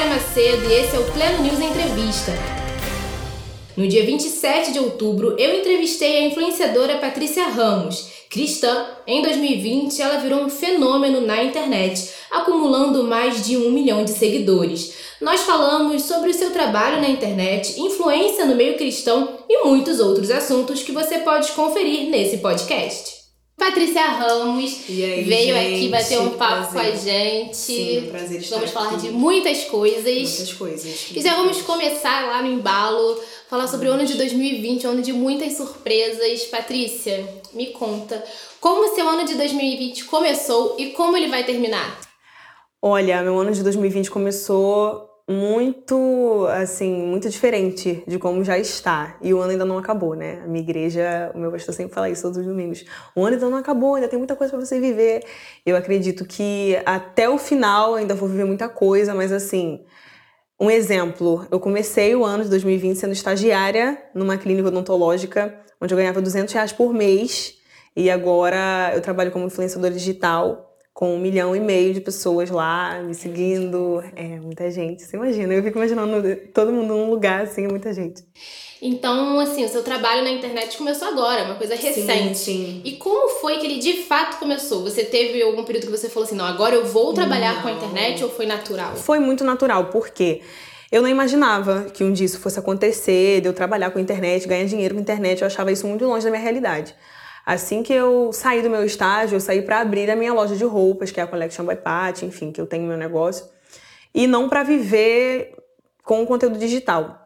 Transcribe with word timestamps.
Mayara 0.00 0.14
Macedo 0.14 0.64
e 0.64 0.72
esse 0.72 0.96
é 0.96 0.98
o 0.98 1.12
Pleno 1.12 1.42
News 1.42 1.60
Entrevista. 1.60 2.32
No 3.76 3.86
dia 3.86 4.04
27 4.04 4.72
de 4.72 4.78
outubro, 4.78 5.36
eu 5.38 5.58
entrevistei 5.58 6.18
a 6.18 6.26
influenciadora 6.26 6.98
Patrícia 6.98 7.48
Ramos. 7.48 8.08
Cristã, 8.30 8.86
em 9.06 9.20
2020 9.22 10.00
ela 10.00 10.18
virou 10.18 10.40
um 10.40 10.48
fenômeno 10.48 11.20
na 11.20 11.42
internet, 11.44 12.10
acumulando 12.30 13.04
mais 13.04 13.44
de 13.44 13.58
um 13.58 13.70
milhão 13.70 14.04
de 14.04 14.12
seguidores. 14.12 14.94
Nós 15.20 15.40
falamos 15.40 16.02
sobre 16.02 16.30
o 16.30 16.34
seu 16.34 16.50
trabalho 16.50 17.00
na 17.00 17.08
internet, 17.08 17.78
influência 17.78 18.46
no 18.46 18.56
meio 18.56 18.78
cristão 18.78 19.38
e 19.48 19.64
muitos 19.64 20.00
outros 20.00 20.30
assuntos 20.30 20.82
que 20.82 20.92
você 20.92 21.18
pode 21.18 21.52
conferir 21.52 22.08
nesse 22.08 22.38
podcast. 22.38 23.19
Patrícia 23.60 24.06
Ramos 24.06 24.84
aí, 24.88 25.22
veio 25.22 25.54
gente, 25.54 25.74
aqui 25.74 25.88
bater 25.90 26.18
um 26.18 26.30
papo 26.30 26.72
prazer. 26.72 26.72
com 26.72 26.78
a 26.78 26.96
gente. 26.96 27.56
Sim, 27.56 28.08
prazer 28.10 28.40
estar 28.40 28.56
Vamos 28.56 28.70
falar 28.70 28.92
aqui. 28.92 29.02
de 29.02 29.10
muitas 29.10 29.64
coisas. 29.64 30.02
Muitas 30.02 30.52
coisas. 30.54 31.10
E 31.14 31.20
já 31.20 31.36
vamos 31.36 31.60
começar 31.60 32.26
lá 32.26 32.42
no 32.42 32.50
embalo, 32.50 33.20
falar 33.50 33.66
sobre 33.66 33.86
o 33.90 33.92
ano 33.92 34.06
de 34.06 34.14
2020, 34.14 34.86
um 34.86 34.90
ano 34.92 35.02
de 35.02 35.12
muitas 35.12 35.58
surpresas. 35.58 36.44
Patrícia, 36.44 37.22
me 37.52 37.66
conta 37.66 38.24
como 38.62 38.90
o 38.90 38.94
seu 38.94 39.06
ano 39.06 39.26
de 39.26 39.34
2020 39.34 40.06
começou 40.06 40.76
e 40.78 40.92
como 40.92 41.14
ele 41.14 41.28
vai 41.28 41.44
terminar. 41.44 42.00
Olha, 42.80 43.22
meu 43.22 43.38
ano 43.38 43.52
de 43.52 43.62
2020 43.62 44.10
começou 44.10 45.09
muito, 45.30 46.48
assim, 46.50 46.92
muito 47.06 47.30
diferente 47.30 48.02
de 48.04 48.18
como 48.18 48.42
já 48.42 48.58
está. 48.58 49.16
E 49.22 49.32
o 49.32 49.38
ano 49.38 49.52
ainda 49.52 49.64
não 49.64 49.78
acabou, 49.78 50.16
né? 50.16 50.40
A 50.42 50.48
minha 50.48 50.60
igreja, 50.60 51.30
o 51.32 51.38
meu 51.38 51.52
pastor 51.52 51.72
sempre 51.72 51.94
fala 51.94 52.10
isso 52.10 52.22
todos 52.22 52.38
os 52.38 52.44
domingos. 52.44 52.84
O 53.14 53.24
ano 53.24 53.34
ainda 53.34 53.48
não 53.48 53.56
acabou, 53.56 53.94
ainda 53.94 54.08
tem 54.08 54.18
muita 54.18 54.34
coisa 54.34 54.52
para 54.52 54.66
você 54.66 54.80
viver. 54.80 55.22
Eu 55.64 55.76
acredito 55.76 56.24
que 56.24 56.76
até 56.84 57.28
o 57.28 57.38
final 57.38 57.94
ainda 57.94 58.12
vou 58.12 58.28
viver 58.28 58.44
muita 58.44 58.68
coisa, 58.68 59.14
mas 59.14 59.30
assim, 59.30 59.84
um 60.60 60.68
exemplo, 60.68 61.46
eu 61.48 61.60
comecei 61.60 62.12
o 62.16 62.24
ano 62.24 62.42
de 62.42 62.50
2020 62.50 62.96
sendo 62.96 63.12
estagiária 63.12 64.02
numa 64.12 64.36
clínica 64.36 64.66
odontológica, 64.66 65.54
onde 65.80 65.94
eu 65.94 65.96
ganhava 65.96 66.20
200 66.20 66.52
reais 66.52 66.72
por 66.72 66.92
mês. 66.92 67.54
E 67.94 68.10
agora 68.10 68.92
eu 68.94 69.00
trabalho 69.00 69.30
como 69.30 69.46
influenciadora 69.46 69.94
digital, 69.94 70.69
com 71.00 71.14
um 71.14 71.18
milhão 71.18 71.56
e 71.56 71.60
meio 71.60 71.94
de 71.94 72.00
pessoas 72.02 72.50
lá 72.50 73.00
me 73.02 73.14
seguindo. 73.14 74.04
É, 74.14 74.38
muita 74.38 74.70
gente. 74.70 75.02
Você 75.02 75.16
imagina, 75.16 75.54
eu 75.54 75.62
fico 75.62 75.78
imaginando 75.78 76.36
todo 76.52 76.70
mundo 76.70 76.88
num 76.88 77.08
lugar 77.08 77.44
assim, 77.44 77.66
muita 77.66 77.90
gente. 77.94 78.22
Então, 78.82 79.40
assim, 79.40 79.64
o 79.64 79.68
seu 79.70 79.82
trabalho 79.82 80.22
na 80.22 80.30
internet 80.30 80.76
começou 80.76 81.08
agora, 81.08 81.44
uma 81.44 81.54
coisa 81.54 81.74
recente. 81.74 82.36
sim. 82.36 82.82
E 82.84 82.96
como 82.96 83.30
foi 83.40 83.56
que 83.56 83.64
ele 83.64 83.78
de 83.78 84.02
fato 84.02 84.38
começou? 84.38 84.82
Você 84.82 85.02
teve 85.02 85.40
algum 85.40 85.64
período 85.64 85.86
que 85.86 85.90
você 85.90 86.10
falou 86.10 86.26
assim, 86.26 86.36
não, 86.36 86.44
agora 86.44 86.74
eu 86.74 86.84
vou 86.84 87.14
trabalhar 87.14 87.62
com 87.62 87.68
a 87.68 87.70
Não. 87.70 87.78
internet 87.78 88.22
ou 88.22 88.28
foi 88.28 88.44
natural? 88.44 88.94
Foi 88.94 89.18
muito 89.18 89.42
natural, 89.42 89.86
porque 89.86 90.42
eu 90.92 91.00
não 91.00 91.08
imaginava 91.08 91.84
que 91.84 92.04
um 92.04 92.12
dia 92.12 92.26
isso 92.26 92.38
fosse 92.38 92.58
acontecer, 92.58 93.40
de 93.40 93.48
eu 93.48 93.54
trabalhar 93.54 93.90
com 93.90 93.98
a 93.98 94.02
internet, 94.02 94.46
ganhar 94.46 94.66
dinheiro 94.66 94.94
com 94.94 94.98
a 95.00 95.02
internet, 95.02 95.40
eu 95.40 95.46
achava 95.46 95.72
isso 95.72 95.86
muito 95.86 96.04
longe 96.04 96.26
da 96.26 96.30
minha 96.30 96.42
realidade. 96.42 96.94
Assim 97.44 97.82
que 97.82 97.92
eu 97.92 98.32
saí 98.32 98.62
do 98.62 98.70
meu 98.70 98.84
estágio, 98.84 99.36
eu 99.36 99.40
saí 99.40 99.62
para 99.62 99.80
abrir 99.80 100.10
a 100.10 100.16
minha 100.16 100.32
loja 100.32 100.54
de 100.54 100.64
roupas, 100.64 101.10
que 101.10 101.20
é 101.20 101.22
a 101.22 101.26
Collection 101.26 101.64
by 101.64 101.76
Pat, 101.76 102.22
enfim, 102.22 102.52
que 102.52 102.60
eu 102.60 102.66
tenho 102.66 102.86
meu 102.86 102.96
negócio, 102.96 103.46
e 104.14 104.26
não 104.26 104.48
para 104.48 104.62
viver 104.62 105.54
com 106.04 106.22
o 106.22 106.26
conteúdo 106.26 106.58
digital. 106.58 107.20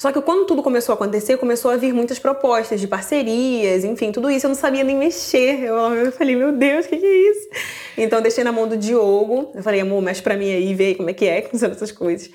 Só 0.00 0.12
que 0.12 0.20
quando 0.20 0.46
tudo 0.46 0.62
começou 0.62 0.92
a 0.92 0.94
acontecer, 0.94 1.36
começou 1.38 1.72
a 1.72 1.76
vir 1.76 1.92
muitas 1.92 2.20
propostas 2.20 2.80
de 2.80 2.86
parcerias, 2.86 3.82
enfim, 3.82 4.12
tudo 4.12 4.30
isso 4.30 4.46
eu 4.46 4.48
não 4.50 4.54
sabia 4.54 4.84
nem 4.84 4.96
mexer. 4.96 5.64
Eu, 5.64 5.74
eu 5.76 6.12
falei, 6.12 6.36
meu 6.36 6.52
Deus, 6.52 6.86
o 6.86 6.88
que, 6.88 6.98
que 6.98 7.04
é 7.04 7.30
isso? 7.30 7.48
Então 7.96 8.20
eu 8.20 8.22
deixei 8.22 8.44
na 8.44 8.52
mão 8.52 8.68
do 8.68 8.76
Diogo. 8.76 9.50
Eu 9.52 9.62
falei, 9.62 9.80
amor, 9.80 10.00
mexe 10.00 10.22
pra 10.22 10.36
mim 10.36 10.52
aí, 10.52 10.72
vê 10.72 10.94
como 10.94 11.10
é 11.10 11.12
que 11.12 11.24
é 11.24 11.40
que 11.42 11.50
funcionam 11.50 11.74
essas 11.74 11.90
coisas. 11.90 12.30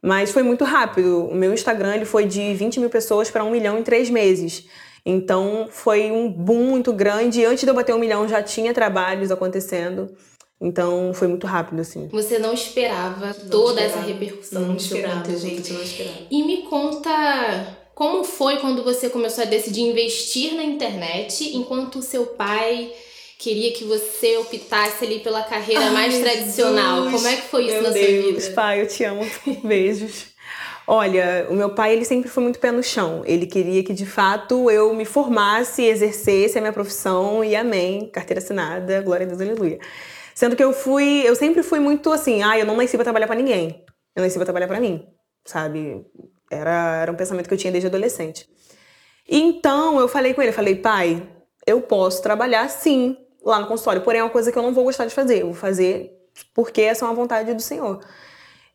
Mas 0.00 0.30
foi 0.30 0.44
muito 0.44 0.62
rápido. 0.62 1.26
O 1.26 1.34
meu 1.34 1.52
Instagram 1.52 1.96
ele 1.96 2.04
foi 2.04 2.26
de 2.26 2.54
20 2.54 2.78
mil 2.78 2.90
pessoas 2.90 3.28
para 3.28 3.42
um 3.42 3.50
milhão 3.50 3.76
em 3.76 3.82
três 3.82 4.08
meses. 4.08 4.64
Então 5.04 5.68
foi 5.70 6.10
um 6.10 6.30
boom 6.30 6.64
muito 6.64 6.92
grande. 6.92 7.40
E 7.40 7.44
antes 7.44 7.62
de 7.62 7.70
eu 7.70 7.74
bater 7.74 7.94
um 7.94 7.98
milhão 7.98 8.26
já 8.26 8.42
tinha 8.42 8.72
trabalhos 8.72 9.30
acontecendo. 9.30 10.14
Então 10.60 11.12
foi 11.12 11.28
muito 11.28 11.46
rápido, 11.46 11.80
assim. 11.80 12.08
Você 12.08 12.38
não 12.38 12.54
esperava 12.54 13.34
toda 13.34 13.80
essa 13.80 13.98
esperava. 13.98 14.06
repercussão 14.06 14.62
Não 14.62 14.76
esperava, 14.76 15.36
gente, 15.36 15.72
não 15.72 15.82
esperava. 15.82 16.18
E 16.30 16.42
me 16.42 16.62
conta 16.62 17.76
como 17.94 18.24
foi 18.24 18.56
quando 18.58 18.82
você 18.82 19.10
começou 19.10 19.42
a 19.42 19.46
decidir 19.46 19.82
investir 19.82 20.54
na 20.54 20.64
internet, 20.64 21.54
enquanto 21.56 21.98
o 21.98 22.02
seu 22.02 22.26
pai 22.26 22.90
queria 23.38 23.72
que 23.72 23.84
você 23.84 24.38
optasse 24.38 25.04
ali 25.04 25.20
pela 25.20 25.42
carreira 25.42 25.84
Ai, 25.84 25.90
mais 25.90 26.18
tradicional. 26.18 27.04
Jesus. 27.04 27.14
Como 27.14 27.26
é 27.26 27.36
que 27.36 27.48
foi 27.48 27.66
isso 27.66 27.82
na 27.82 27.90
Deus, 27.90 28.24
sua 28.24 28.32
vida? 28.32 28.54
pai, 28.54 28.80
eu 28.80 28.88
te 28.88 29.04
amo. 29.04 29.22
Beijos. 29.62 30.33
Olha, 30.86 31.46
o 31.48 31.54
meu 31.54 31.74
pai, 31.74 31.94
ele 31.94 32.04
sempre 32.04 32.28
foi 32.28 32.42
muito 32.42 32.58
pé 32.58 32.70
no 32.70 32.82
chão. 32.82 33.22
Ele 33.24 33.46
queria 33.46 33.82
que, 33.82 33.94
de 33.94 34.04
fato, 34.04 34.70
eu 34.70 34.92
me 34.94 35.06
formasse, 35.06 35.82
exercesse 35.82 36.58
a 36.58 36.60
minha 36.60 36.72
profissão 36.72 37.42
e 37.42 37.56
amém. 37.56 38.08
Carteira 38.10 38.40
assinada, 38.40 39.00
glória 39.00 39.24
a 39.24 39.28
Deus, 39.28 39.40
aleluia. 39.40 39.78
Sendo 40.34 40.54
que 40.54 40.62
eu 40.62 40.72
fui, 40.72 41.22
eu 41.24 41.34
sempre 41.34 41.62
fui 41.62 41.80
muito 41.80 42.12
assim, 42.12 42.42
ah, 42.42 42.58
eu 42.58 42.66
não 42.66 42.76
nasci 42.76 42.96
pra 42.96 43.04
trabalhar 43.04 43.26
pra 43.26 43.36
ninguém. 43.36 43.84
Eu 44.14 44.22
nasci 44.22 44.36
pra 44.36 44.44
trabalhar 44.44 44.68
pra 44.68 44.80
mim, 44.80 45.06
sabe? 45.44 46.04
Era, 46.50 47.02
era 47.02 47.12
um 47.12 47.16
pensamento 47.16 47.48
que 47.48 47.54
eu 47.54 47.58
tinha 47.58 47.72
desde 47.72 47.86
adolescente. 47.86 48.46
Então, 49.26 49.98
eu 49.98 50.08
falei 50.08 50.34
com 50.34 50.42
ele, 50.42 50.52
falei, 50.52 50.74
pai, 50.74 51.26
eu 51.66 51.80
posso 51.80 52.22
trabalhar 52.22 52.68
sim 52.68 53.16
lá 53.42 53.58
no 53.58 53.66
consultório, 53.66 54.02
porém 54.02 54.20
é 54.20 54.24
uma 54.24 54.30
coisa 54.30 54.52
que 54.52 54.58
eu 54.58 54.62
não 54.62 54.74
vou 54.74 54.84
gostar 54.84 55.06
de 55.06 55.14
fazer. 55.14 55.40
Eu 55.40 55.46
vou 55.46 55.54
fazer 55.54 56.12
porque 56.52 56.82
essa 56.82 57.04
é 57.04 57.08
uma 57.08 57.14
vontade 57.14 57.54
do 57.54 57.62
Senhor. 57.62 58.00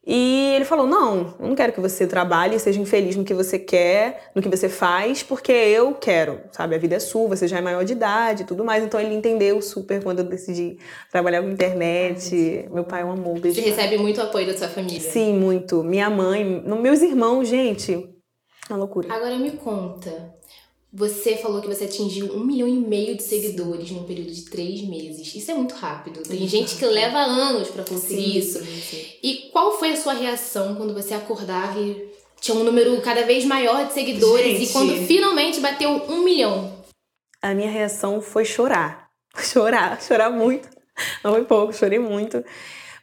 E 0.05 0.53
ele 0.55 0.65
falou: 0.65 0.87
Não, 0.87 1.35
eu 1.39 1.47
não 1.49 1.55
quero 1.55 1.73
que 1.73 1.79
você 1.79 2.07
trabalhe, 2.07 2.57
seja 2.57 2.79
infeliz 2.79 3.15
no 3.15 3.23
que 3.23 3.33
você 3.33 3.59
quer, 3.59 4.31
no 4.33 4.41
que 4.41 4.49
você 4.49 4.69
faz, 4.69 5.21
porque 5.21 5.51
eu 5.51 5.93
quero, 5.93 6.41
sabe? 6.51 6.75
A 6.75 6.77
vida 6.77 6.95
é 6.95 6.99
sua, 6.99 7.27
você 7.27 7.47
já 7.47 7.57
é 7.57 7.61
maior 7.61 7.83
de 7.83 7.93
idade 7.93 8.43
e 8.43 8.45
tudo 8.45 8.63
mais. 8.63 8.83
Então 8.83 8.99
ele 8.99 9.13
entendeu 9.13 9.61
super 9.61 10.01
quando 10.01 10.19
eu 10.19 10.25
decidi 10.25 10.77
trabalhar 11.11 11.41
com 11.41 11.49
internet. 11.49 12.67
Meu 12.71 12.83
pai 12.83 13.01
é 13.01 13.05
um 13.05 13.11
amor, 13.11 13.39
beijo. 13.39 13.61
Você 13.61 13.69
recebe 13.69 13.97
muito 13.97 14.21
apoio 14.21 14.47
da 14.47 14.57
sua 14.57 14.69
família. 14.69 14.99
Sim, 14.99 15.33
muito. 15.33 15.83
Minha 15.83 16.09
mãe, 16.09 16.43
meus 16.43 17.01
irmãos, 17.01 17.47
gente, 17.47 17.93
é 17.93 18.73
uma 18.73 18.79
loucura. 18.79 19.13
Agora 19.13 19.38
me 19.38 19.51
conta. 19.51 20.38
Você 20.91 21.38
falou 21.38 21.61
que 21.61 21.67
você 21.67 21.83
atingiu 21.83 22.33
um 22.33 22.44
milhão 22.44 22.67
e 22.67 22.72
meio 22.72 23.16
de 23.16 23.22
seguidores 23.22 23.91
num 23.91 24.03
período 24.05 24.31
de 24.31 24.41
três 24.45 24.81
meses. 24.81 25.35
Isso 25.35 25.51
é 25.51 25.53
muito 25.53 25.75
rápido. 25.75 26.23
Tem 26.23 26.39
Muito 26.39 26.50
gente 26.50 26.75
que 26.75 26.85
leva 26.85 27.19
anos 27.19 27.67
pra 27.69 27.83
conseguir 27.83 28.39
isso. 28.39 28.59
sim, 28.59 28.81
sim. 28.81 29.05
E 29.22 29.50
qual 29.51 29.77
foi 29.77 29.91
a 29.91 29.95
sua 29.95 30.13
reação 30.13 30.73
quando 30.75 30.94
você 30.94 31.13
acordava 31.13 31.79
e 31.79 32.09
tinha 32.41 32.57
um 32.57 32.63
número 32.63 33.00
cada 33.01 33.23
vez 33.23 33.45
maior 33.45 33.85
de 33.85 33.94
seguidores 33.94 34.57
Gente. 34.57 34.63
e 34.63 34.73
quando 34.73 34.95
finalmente 35.05 35.59
bateu 35.59 35.89
um 36.09 36.23
milhão? 36.23 36.73
A 37.39 37.53
minha 37.53 37.69
reação 37.69 38.19
foi 38.19 38.44
chorar. 38.44 39.07
Chorar, 39.38 40.01
chorar 40.01 40.31
muito. 40.31 40.67
Não 41.23 41.33
foi 41.33 41.45
pouco, 41.45 41.71
chorei 41.71 42.00
muito. 42.00 42.44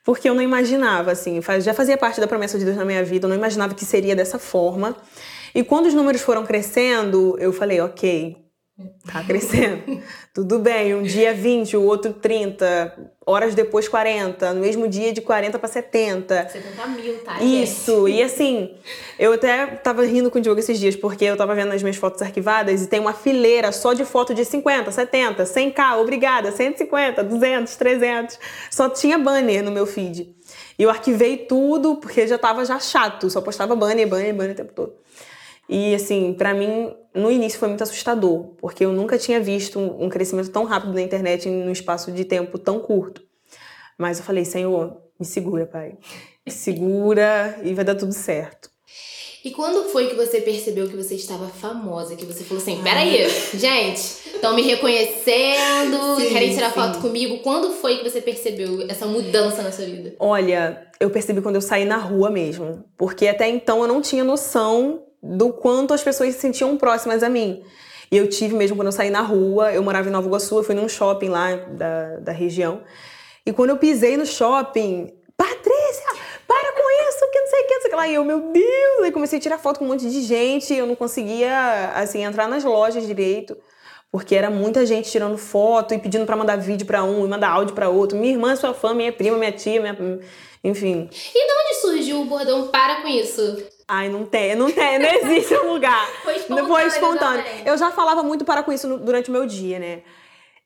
Porque 0.05 0.29
eu 0.29 0.35
não 0.35 0.43
imaginava, 0.43 1.13
assim, 1.13 1.41
já 1.61 1.73
fazia 1.73 1.97
parte 1.97 2.21
da 2.21 2.27
promessa 2.27 2.59
de 2.59 2.65
Deus 2.65 2.77
na 2.77 2.85
minha 2.85 3.03
vida, 3.05 3.27
eu 3.27 3.29
não 3.29 3.37
imaginava 3.37 3.75
que 3.75 3.85
seria 3.85 4.15
dessa 4.15 4.39
forma. 4.39 4.97
E 5.57 5.65
quando 5.65 5.87
os 5.87 5.95
números 5.95 6.21
foram 6.21 6.45
crescendo, 6.45 7.35
eu 7.39 7.51
falei, 7.51 7.81
ok, 7.81 8.37
tá 9.11 9.25
crescendo. 9.25 10.03
Tudo 10.35 10.59
bem, 10.59 10.95
um 10.95 11.03
dia 11.03 11.33
20, 11.33 11.79
o 11.79 11.83
outro 11.83 12.13
30, 12.13 13.11
horas 13.25 13.55
depois 13.55 13.89
40, 13.89 14.53
no 14.53 14.61
mesmo 14.61 14.87
dia 14.87 15.15
de 15.15 15.23
40 15.23 15.59
para 15.59 15.67
70. 15.67 16.51
70 16.51 16.87
mil, 16.89 17.15
tá? 17.21 17.43
Isso, 17.43 18.07
e 18.07 18.23
assim, 18.23 18.75
eu 19.19 19.33
até 19.33 19.65
tava 19.67 20.05
rindo 20.05 20.31
com 20.31 20.39
o 20.39 20.43
Diogo 20.43 20.61
esses 20.61 20.79
dias, 20.79 20.95
porque 20.95 21.25
eu 21.25 21.39
tava 21.39 21.55
vendo 21.55 21.73
as 21.73 21.83
minhas 21.83 21.97
fotos 21.97 22.21
arquivadas 22.21 22.83
e 22.83 22.87
tem 22.87 23.01
uma 23.01 23.15
fileira 23.15 23.73
só 23.73 23.95
de 23.95 24.05
foto 24.05 24.35
de 24.35 24.45
50, 24.45 24.93
70, 24.93 25.43
100k, 25.43 25.97
obrigada, 25.97 26.53
150, 26.53 27.25
200, 27.25 27.77
300. 27.77 28.39
Só 28.71 28.91
tinha 28.91 29.17
banner 29.17 29.65
no 29.65 29.71
meu 29.71 29.87
feed. 29.87 30.37
E 30.79 30.83
eu 30.83 30.91
arquivei 30.91 31.39
tudo 31.39 31.97
porque 31.97 32.27
já 32.27 32.37
tava 32.37 32.63
já 32.67 32.79
chato, 32.79 33.31
só 33.31 33.41
postava 33.41 33.75
banner, 33.75 34.07
banner, 34.07 34.35
banner 34.35 34.53
o 34.53 34.55
tempo 34.55 34.75
todo. 34.75 35.06
E 35.69 35.95
assim, 35.95 36.33
pra 36.35 36.55
mim, 36.55 36.95
no 37.15 37.31
início 37.31 37.59
foi 37.59 37.69
muito 37.69 37.83
assustador, 37.83 38.55
porque 38.59 38.85
eu 38.85 38.93
nunca 38.93 39.19
tinha 39.19 39.41
visto 39.41 39.79
um 39.79 40.05
um 40.05 40.09
crescimento 40.09 40.51
tão 40.51 40.65
rápido 40.65 40.95
na 40.95 41.03
internet 41.03 41.49
num 41.49 41.73
espaço 41.73 42.13
de 42.13 42.25
tempo 42.25 42.59
tão 42.59 42.79
curto. 42.79 43.23
Mas 43.99 44.19
eu 44.19 44.25
falei, 44.25 44.45
Senhor, 44.45 44.97
me 45.19 45.25
segura, 45.25 45.67
Pai. 45.67 45.97
Me 46.45 46.53
segura 46.53 47.59
e 47.65 47.73
vai 47.75 47.85
dar 47.85 47.95
tudo 47.95 48.13
certo. 48.13 48.71
E 49.45 49.53
quando 49.53 49.89
foi 49.91 50.09
que 50.09 50.17
você 50.17 50.41
percebeu 50.41 50.89
que 50.89 50.97
você 50.97 51.15
estava 51.15 51.47
famosa? 51.47 52.17
Que 52.17 52.25
você 52.25 52.43
falou 52.43 52.61
assim: 52.61 52.83
peraí, 52.83 53.29
gente, 53.55 54.01
estão 54.35 54.57
me 54.57 54.63
reconhecendo, 54.63 56.17
Sim, 56.17 56.29
querem 56.31 56.53
tirar 56.53 56.71
sim. 56.71 56.75
foto 56.75 56.99
comigo. 56.99 57.39
Quando 57.39 57.73
foi 57.73 57.99
que 57.99 58.11
você 58.11 58.21
percebeu 58.21 58.85
essa 58.89 59.07
mudança 59.07 59.63
na 59.63 59.71
sua 59.71 59.85
vida? 59.85 60.17
Olha, 60.19 60.89
eu 60.99 61.11
percebi 61.11 61.41
quando 61.41 61.55
eu 61.55 61.61
saí 61.61 61.85
na 61.85 61.97
rua 61.97 62.29
mesmo. 62.29 62.85
Porque 62.99 63.29
até 63.29 63.49
então 63.49 63.83
eu 63.83 63.87
não 63.87 64.01
tinha 64.03 64.25
noção 64.25 65.06
do 65.29 65.53
quanto 65.53 65.95
as 65.95 66.03
pessoas 66.03 66.35
se 66.35 66.41
sentiam 66.41 66.77
próximas 66.77 67.23
a 67.23 67.29
mim. 67.29 67.63
E 68.11 68.17
eu 68.17 68.29
tive 68.29 68.55
mesmo 68.55 68.77
quando 68.77 68.87
eu 68.87 68.93
saí 68.93 69.11
na 69.11 69.21
rua, 69.21 69.73
eu 69.73 69.83
morava 69.83 70.09
em 70.09 70.13
Nova 70.13 70.27
Iguaçu, 70.27 70.59
eu 70.59 70.63
fui 70.63 70.75
num 70.75 70.89
shopping 70.89 71.29
lá 71.29 71.55
da, 71.55 72.17
da 72.19 72.33
região. 72.33 72.83
E 73.45 73.53
quando 73.53 73.71
eu 73.71 73.77
pisei 73.77 74.17
no 74.17 74.27
shopping, 74.27 75.13
Patrícia, 75.37 76.15
para 76.47 76.73
com 76.73 76.87
que 77.89 77.97
lá. 77.97 78.09
E 78.09 78.15
eu, 78.15 78.25
meu 78.25 78.53
Deus! 78.53 79.03
Aí 79.03 79.13
comecei 79.13 79.39
a 79.39 79.43
tirar 79.43 79.59
foto 79.59 79.79
com 79.79 79.85
um 79.85 79.89
monte 79.89 80.09
de 80.09 80.23
gente. 80.23 80.75
Eu 80.75 80.87
não 80.87 80.95
conseguia, 80.95 81.93
assim, 81.95 82.25
entrar 82.25 82.49
nas 82.49 82.65
lojas 82.65 83.07
direito. 83.07 83.57
Porque 84.11 84.35
era 84.35 84.49
muita 84.49 84.87
gente 84.87 85.11
tirando 85.11 85.37
foto 85.37 85.93
e 85.93 85.99
pedindo 85.99 86.25
para 86.25 86.37
mandar 86.37 86.57
vídeo 86.57 86.87
para 86.87 87.03
um 87.05 87.25
e 87.25 87.29
mandar 87.29 87.51
áudio 87.51 87.75
para 87.75 87.89
outro. 87.89 88.17
Minha 88.17 88.33
irmã, 88.33 88.55
sua 88.57 88.73
fã, 88.73 88.95
minha 88.95 89.13
prima, 89.13 89.37
minha 89.37 89.53
tia, 89.53 89.81
minha... 89.81 89.97
enfim. 90.63 91.11
E 91.13 91.47
de 91.47 91.53
onde 91.53 91.81
surgiu 91.81 92.21
o 92.21 92.25
bordão 92.25 92.69
Para 92.69 93.03
com 93.03 93.09
isso? 93.09 93.67
Ai, 93.89 94.09
não 94.09 94.27
tem, 94.27 94.57
não 94.57 94.71
tem, 94.71 94.99
não 94.99 95.09
existe 95.09 95.55
um 95.55 95.73
lugar. 95.73 96.07
Foi 96.25 96.37
espontâneo. 96.37 96.67
Foi 96.69 96.87
espontâneo. 96.87 97.45
Eu 97.65 97.79
já 97.79 97.91
falava 97.93 98.23
muito 98.23 98.45
para 98.45 98.63
com 98.63 98.73
isso 98.73 98.99
durante 98.99 99.31
o 99.31 99.33
meu 99.33 99.47
dia, 99.47 99.79
né? 99.79 100.03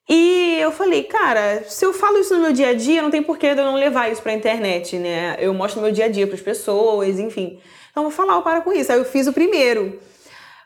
E 0.09 0.59
eu 0.59 0.73
falei, 0.73 1.05
cara, 1.05 1.63
se 1.69 1.85
eu 1.85 1.93
falo 1.93 2.19
isso 2.19 2.35
no 2.35 2.41
meu 2.41 2.53
dia 2.53 2.71
a 2.71 2.75
dia, 2.75 3.03
não 3.03 3.11
tem 3.11 3.23
porquê 3.23 3.49
eu 3.49 3.57
não 3.57 3.75
levar 3.75 4.11
isso 4.11 4.23
pra 4.23 4.33
internet, 4.33 4.97
né? 4.97 5.37
Eu 5.39 5.55
mostro 5.55 5.81
meu 5.81 5.93
dia 5.93 6.07
a 6.07 6.09
dia 6.09 6.27
pras 6.27 6.41
pessoas, 6.41 7.19
enfim. 7.19 7.61
Então 7.91 8.03
eu 8.03 8.09
vou 8.09 8.11
falar, 8.11 8.35
eu 8.35 8.43
para 8.43 8.61
com 8.61 8.73
isso. 8.73 8.91
Aí 8.91 8.99
eu 8.99 9.05
fiz 9.05 9.27
o 9.27 9.33
primeiro. 9.33 10.01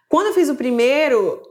Quando 0.09 0.29
eu 0.29 0.33
fiz 0.33 0.49
o 0.49 0.55
primeiro, 0.55 1.43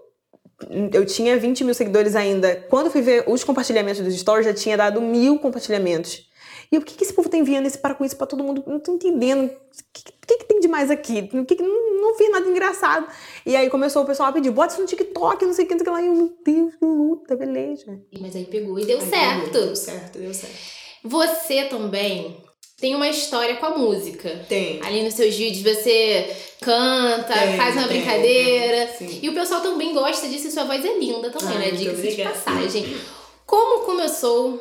eu 0.92 1.06
tinha 1.06 1.38
20 1.38 1.64
mil 1.66 1.74
seguidores 1.74 2.16
ainda. 2.16 2.66
Quando 2.70 2.88
eu 2.88 2.92
fui 2.92 3.02
ver 3.02 3.26
os 3.28 3.44
compartilhamentos 3.44 4.02
dos 4.02 4.18
stories, 4.18 4.46
já 4.46 4.54
tinha 4.54 4.78
dado 4.78 5.02
mil 5.02 5.38
compartilhamentos. 5.38 6.28
E 6.76 6.80
por 6.80 6.86
que, 6.86 6.96
que 6.96 7.04
esse 7.04 7.14
povo 7.14 7.30
tá 7.30 7.38
enviando 7.38 7.68
esse 7.68 7.78
para 7.78 7.94
com 7.94 8.04
isso 8.04 8.18
pra 8.18 8.26
todo 8.26 8.44
mundo? 8.44 8.64
Não 8.66 8.80
tô 8.80 8.94
entendendo. 8.94 9.46
O 9.46 9.50
que, 9.94 10.04
que, 10.28 10.38
que 10.38 10.46
tem 10.46 10.60
de 10.60 10.68
mais 10.68 10.90
aqui? 10.90 11.30
O 11.34 11.46
que, 11.46 11.62
não, 11.62 12.02
não 12.02 12.18
vi 12.18 12.28
nada 12.30 12.50
engraçado. 12.50 13.08
E 13.46 13.56
aí 13.56 13.70
começou 13.70 14.02
o 14.02 14.06
pessoal 14.06 14.30
a 14.30 14.32
pedir, 14.32 14.50
bota 14.50 14.74
isso 14.74 14.82
no 14.82 14.88
TikTok, 14.88 15.46
não 15.46 15.54
sei 15.54 15.66
o 15.66 15.68
que, 15.68 15.76
não 15.76 15.84
sei 15.84 15.92
o 15.92 15.96
que 15.96 16.02
lá. 16.02 16.02
E 16.02 16.08
eu, 16.08 16.16
meu 16.16 16.34
Deus, 16.44 16.74
que 16.76 16.86
luta, 16.86 17.36
beleza. 17.36 18.00
Mas 18.20 18.36
aí 18.36 18.46
pegou 18.46 18.80
e 18.80 18.86
deu 18.86 19.00
Aí 19.00 19.06
certo. 19.06 19.44
pegou, 19.52 19.52
Deu 19.68 19.76
certo, 19.76 20.18
deu 20.20 20.34
certo. 20.34 20.56
Você 21.04 21.66
também 21.66 22.38
tem 22.80 22.96
uma 22.96 23.08
história 23.08 23.56
com 23.58 23.66
a 23.68 23.78
música. 23.78 24.44
Tem. 24.50 24.82
Ali 24.84 25.04
nos 25.04 25.14
seus 25.14 25.36
vídeos 25.36 25.76
você 25.76 26.36
canta, 26.62 27.34
Tem, 27.34 27.56
faz 27.58 27.76
uma 27.76 27.88
tem, 27.88 27.98
brincadeira. 28.02 28.88
tem. 28.98 29.20
E 29.22 29.30
o 29.30 29.34
pessoal 29.34 29.62
também 29.62 29.94
gosta 29.94 30.28
disso 30.28 30.48
e 30.48 30.52
sua 30.52 30.64
voz 30.64 30.84
é 30.84 30.98
linda 30.98 31.30
também, 31.30 31.56
Ai, 31.58 31.72
né? 31.72 31.78
Diga-se 31.78 32.16
de 32.16 32.24
passagem. 32.24 32.98
Como 33.46 33.86
começou 33.86 34.60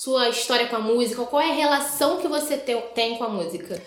sua 0.00 0.28
história 0.28 0.66
com 0.66 0.76
a 0.76 0.80
música? 0.80 1.24
Qual 1.24 1.40
é 1.40 1.50
a 1.50 1.54
relação 1.54 2.18
que 2.18 2.28
você 2.28 2.56
te- 2.56 2.76
tem 2.94 3.16
com 3.16 3.24
a 3.24 3.28
música? 3.28 3.80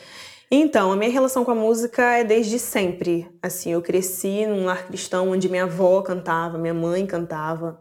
Então, 0.51 0.91
a 0.91 0.95
minha 0.95 1.11
relação 1.11 1.45
com 1.45 1.51
a 1.51 1.55
música 1.55 2.01
é 2.17 2.23
desde 2.23 2.57
sempre. 2.57 3.27
Assim, 3.41 3.71
eu 3.73 3.81
cresci 3.81 4.45
num 4.47 4.65
lar 4.65 4.87
cristão 4.87 5.29
onde 5.29 5.47
minha 5.47 5.63
avó 5.65 6.01
cantava, 6.01 6.57
minha 6.57 6.73
mãe 6.73 7.05
cantava. 7.05 7.79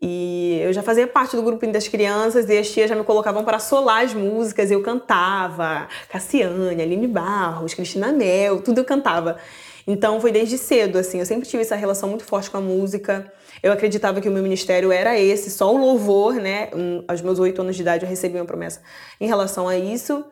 E 0.00 0.60
eu 0.62 0.72
já 0.72 0.82
fazia 0.82 1.06
parte 1.08 1.34
do 1.34 1.42
grupo 1.42 1.66
das 1.66 1.88
crianças 1.88 2.48
e 2.48 2.56
as 2.56 2.70
tias 2.70 2.88
já 2.88 2.94
me 2.94 3.02
colocavam 3.02 3.44
para 3.44 3.58
solar 3.58 4.04
as 4.04 4.14
músicas. 4.14 4.70
Eu 4.70 4.82
cantava 4.82 5.88
Cassiane, 6.08 6.80
Aline 6.80 7.08
Barros, 7.08 7.74
Cristina 7.74 8.12
Mel, 8.12 8.62
tudo 8.62 8.78
eu 8.78 8.84
cantava. 8.84 9.38
Então 9.86 10.20
foi 10.20 10.32
desde 10.32 10.58
cedo, 10.58 10.98
assim, 10.98 11.20
eu 11.20 11.26
sempre 11.26 11.48
tive 11.48 11.62
essa 11.62 11.76
relação 11.76 12.08
muito 12.08 12.24
forte 12.24 12.50
com 12.50 12.56
a 12.56 12.60
música. 12.60 13.32
Eu 13.62 13.72
acreditava 13.72 14.20
que 14.20 14.28
o 14.28 14.32
meu 14.32 14.42
ministério 14.42 14.90
era 14.90 15.18
esse, 15.18 15.50
só 15.50 15.72
o 15.72 15.78
louvor, 15.78 16.34
né? 16.34 16.70
Um, 16.74 17.04
aos 17.06 17.20
meus 17.22 17.38
oito 17.38 17.60
anos 17.62 17.76
de 17.76 17.82
idade 17.82 18.04
eu 18.04 18.08
recebi 18.08 18.36
uma 18.36 18.44
promessa 18.44 18.82
em 19.20 19.28
relação 19.28 19.68
a 19.68 19.76
isso. 19.76 20.24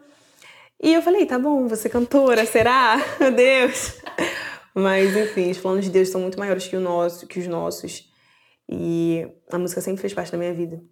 E 0.82 0.92
eu 0.92 1.02
falei, 1.02 1.24
tá 1.24 1.38
bom, 1.38 1.68
você 1.68 1.88
cantora, 1.88 2.44
será? 2.44 2.96
Meu 3.20 3.30
Deus. 3.32 3.94
Mas 4.74 5.16
enfim, 5.16 5.50
os 5.50 5.58
planos 5.58 5.84
de 5.84 5.90
Deus 5.90 6.08
são 6.08 6.20
muito 6.20 6.38
maiores 6.38 6.66
que, 6.66 6.76
o 6.76 6.80
nosso, 6.80 7.26
que 7.26 7.38
os 7.38 7.46
nossos. 7.46 8.12
E 8.68 9.26
a 9.50 9.58
música 9.58 9.80
sempre 9.80 10.00
fez 10.00 10.12
parte 10.12 10.32
da 10.32 10.38
minha 10.38 10.52
vida. 10.52 10.82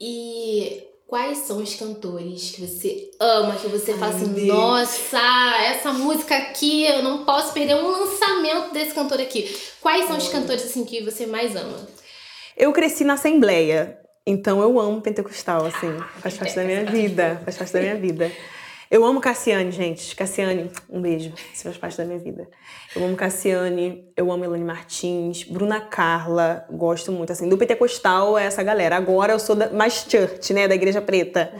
E 0.00 0.87
quais 1.08 1.38
são 1.38 1.56
os 1.62 1.74
cantores 1.74 2.50
que 2.50 2.60
você 2.60 3.10
ama, 3.18 3.56
que 3.56 3.66
você 3.66 3.94
fala 3.94 4.12
Ai, 4.12 4.20
assim, 4.20 4.32
Deus. 4.34 4.46
nossa, 4.46 5.58
essa 5.64 5.90
música 5.90 6.36
aqui, 6.36 6.84
eu 6.84 7.02
não 7.02 7.24
posso 7.24 7.54
perder 7.54 7.76
um 7.76 7.88
lançamento 7.88 8.74
desse 8.74 8.94
cantor 8.94 9.18
aqui. 9.18 9.50
Quais 9.80 10.06
são 10.06 10.18
os 10.18 10.24
Olha. 10.24 10.32
cantores 10.32 10.64
assim 10.66 10.84
que 10.84 11.02
você 11.02 11.26
mais 11.26 11.56
ama? 11.56 11.88
Eu 12.54 12.70
cresci 12.72 13.04
na 13.04 13.14
Assembleia, 13.14 13.98
então 14.26 14.60
eu 14.60 14.78
amo 14.78 15.00
pentecostal, 15.00 15.64
assim. 15.64 15.96
Faz 16.20 16.36
parte 16.36 16.54
da 16.54 16.64
minha 16.64 16.84
vida. 16.84 17.40
Faz 17.42 17.56
parte 17.56 17.72
da 17.72 17.80
minha 17.80 17.96
vida. 17.96 18.30
Eu 18.90 19.04
amo 19.04 19.20
Cassiane, 19.20 19.70
gente. 19.70 20.16
Cassiane, 20.16 20.70
um 20.88 21.02
beijo. 21.02 21.32
Isso 21.52 21.64
faz 21.64 21.76
parte 21.76 21.98
da 21.98 22.06
minha 22.06 22.18
vida. 22.18 22.48
Eu 22.96 23.04
amo 23.04 23.16
Cassiane, 23.16 24.02
eu 24.16 24.32
amo 24.32 24.44
Elane 24.44 24.64
Martins, 24.64 25.44
Bruna 25.44 25.78
Carla, 25.78 26.64
gosto 26.70 27.12
muito, 27.12 27.30
assim. 27.30 27.48
Do 27.50 27.58
pentecostal 27.58 28.38
é 28.38 28.46
essa 28.46 28.62
galera. 28.62 28.96
Agora 28.96 29.34
eu 29.34 29.38
sou 29.38 29.54
da, 29.54 29.68
mais 29.70 30.06
church, 30.08 30.54
né? 30.54 30.66
Da 30.66 30.74
Igreja 30.74 31.02
Preta. 31.02 31.52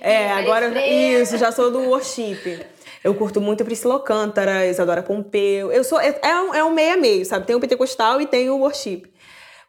É, 0.00 0.30
agora 0.30 0.72
isso, 0.86 1.36
já 1.38 1.50
sou 1.50 1.72
do 1.72 1.80
worship. 1.80 2.60
Eu 3.02 3.14
curto 3.14 3.40
muito 3.40 3.64
Priscila 3.64 3.94
Alcântara, 3.94 4.64
Isadora 4.64 5.02
Pompeu. 5.02 5.72
Eu 5.72 5.82
sou 5.82 6.00
é, 6.00 6.18
é 6.22 6.40
um, 6.40 6.54
é 6.54 6.64
um 6.64 6.70
meio 6.70 6.94
a 6.94 6.96
meio, 6.96 7.24
sabe? 7.24 7.46
Tem 7.46 7.56
o 7.56 7.60
pentecostal 7.60 8.20
e 8.20 8.26
tem 8.26 8.48
o 8.48 8.58
worship. 8.58 9.12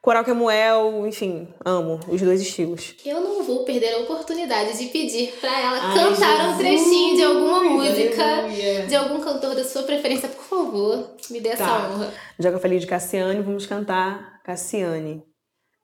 Coral 0.05 0.23
Camuel, 0.23 1.07
enfim, 1.07 1.47
amo 1.65 1.99
os 2.07 2.21
dois 2.21 2.39
estilos. 2.39 2.93
Eu 3.03 3.19
não 3.21 3.41
vou 3.41 3.65
perder 3.65 3.91
a 3.95 3.97
oportunidade 4.01 4.77
de 4.77 4.85
pedir 4.91 5.31
pra 5.41 5.49
ela 5.59 5.79
Ai, 5.81 5.95
cantar 5.95 6.35
um 6.41 6.43
Jesus, 6.45 6.57
trechinho 6.59 7.15
de 7.15 7.23
alguma 7.23 7.63
música, 7.63 8.23
aleluia. 8.23 8.85
de 8.85 8.95
algum 8.95 9.19
cantor 9.19 9.55
da 9.55 9.63
sua 9.63 9.81
preferência, 9.81 10.29
por 10.29 10.43
favor. 10.43 11.09
Me 11.31 11.41
dê 11.41 11.49
essa 11.49 11.65
Tá. 11.65 11.89
honra. 11.89 12.13
Já 12.37 12.49
que 12.51 12.55
eu 12.55 12.59
falei 12.59 12.77
de 12.77 12.85
Cassiane, 12.85 13.41
vamos 13.41 13.65
cantar 13.65 14.43
Cassiane. 14.43 15.23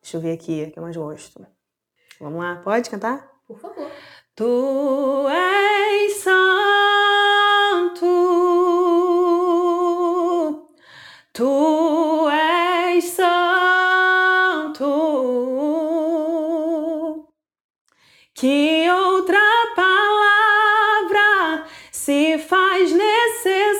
Deixa 0.03 0.17
eu 0.17 0.21
ver 0.21 0.33
aqui, 0.33 0.69
que 0.69 0.77
eu 0.77 0.83
mais 0.83 0.95
gosto. 0.95 1.43
Vamos 2.19 2.39
lá, 2.43 2.61
pode 2.63 2.91
cantar? 2.91 3.27
Por 3.47 3.59
favor. 3.59 3.89
Tu 4.35 5.27
és 5.29 6.13
santo, 6.17 6.90
Que 18.41 18.89
outra 18.89 19.37
palavra 19.75 21.63
se 21.91 22.39
faz 22.39 22.91
necessária 22.91 23.70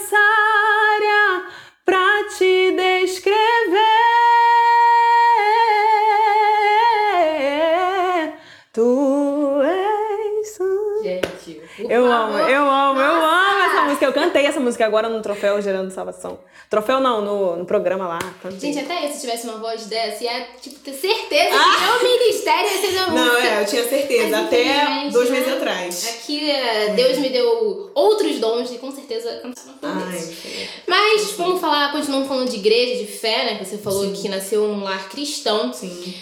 cantei 14.32 14.46
essa 14.46 14.62
música 14.62 14.86
agora 14.86 15.10
no 15.10 15.22
Troféu 15.22 15.62
Gerando 15.62 15.92
Salvação. 15.92 16.40
Troféu 16.70 17.02
não, 17.02 17.22
no, 17.22 17.58
no 17.58 17.66
programa 17.66 18.08
lá. 18.08 18.20
Cantei. 18.42 18.60
Gente, 18.60 18.80
até 18.80 19.06
eu, 19.06 19.12
se 19.12 19.20
tivesse 19.20 19.46
uma 19.46 19.58
voz 19.58 19.86
dessa, 19.88 20.24
ia, 20.24 20.48
tipo, 20.62 20.80
ter 20.80 20.94
certeza 20.94 21.50
que 21.50 21.84
meu 21.84 22.18
ministério 22.18 22.72
ia 22.72 22.82
ser 22.82 22.94
da 22.94 23.08
música. 23.08 23.26
Não, 23.26 23.38
é, 23.38 23.62
eu 23.62 23.66
tinha 23.66 23.84
certeza. 23.90 24.38
Mas, 24.38 24.46
Até 24.46 25.10
dois 25.12 25.30
né? 25.30 25.40
meses 25.40 25.54
atrás. 25.54 26.08
Aqui, 26.16 26.50
é, 26.50 26.94
Deus 26.94 27.18
me 27.18 27.30
deu 27.30 27.92
outros 27.94 28.40
dons 28.40 28.72
e 28.72 28.78
com 28.78 28.90
certeza 28.92 29.42
cantaram 29.42 30.02
por 30.02 30.14
isso. 30.14 30.42
Mas 30.88 31.32
vamos 31.32 31.60
falar, 31.60 31.92
continuando 31.92 32.28
falando 32.28 32.50
de 32.50 32.56
igreja, 32.56 33.04
de 33.04 33.12
fé, 33.12 33.46
né? 33.46 33.58
Que 33.58 33.66
você 33.66 33.78
falou 33.78 34.06
Sim. 34.06 34.14
que 34.14 34.30
nasceu 34.30 34.66
num 34.68 34.84
lar 34.84 35.10
cristão. 35.10 35.74
sim. 35.74 36.14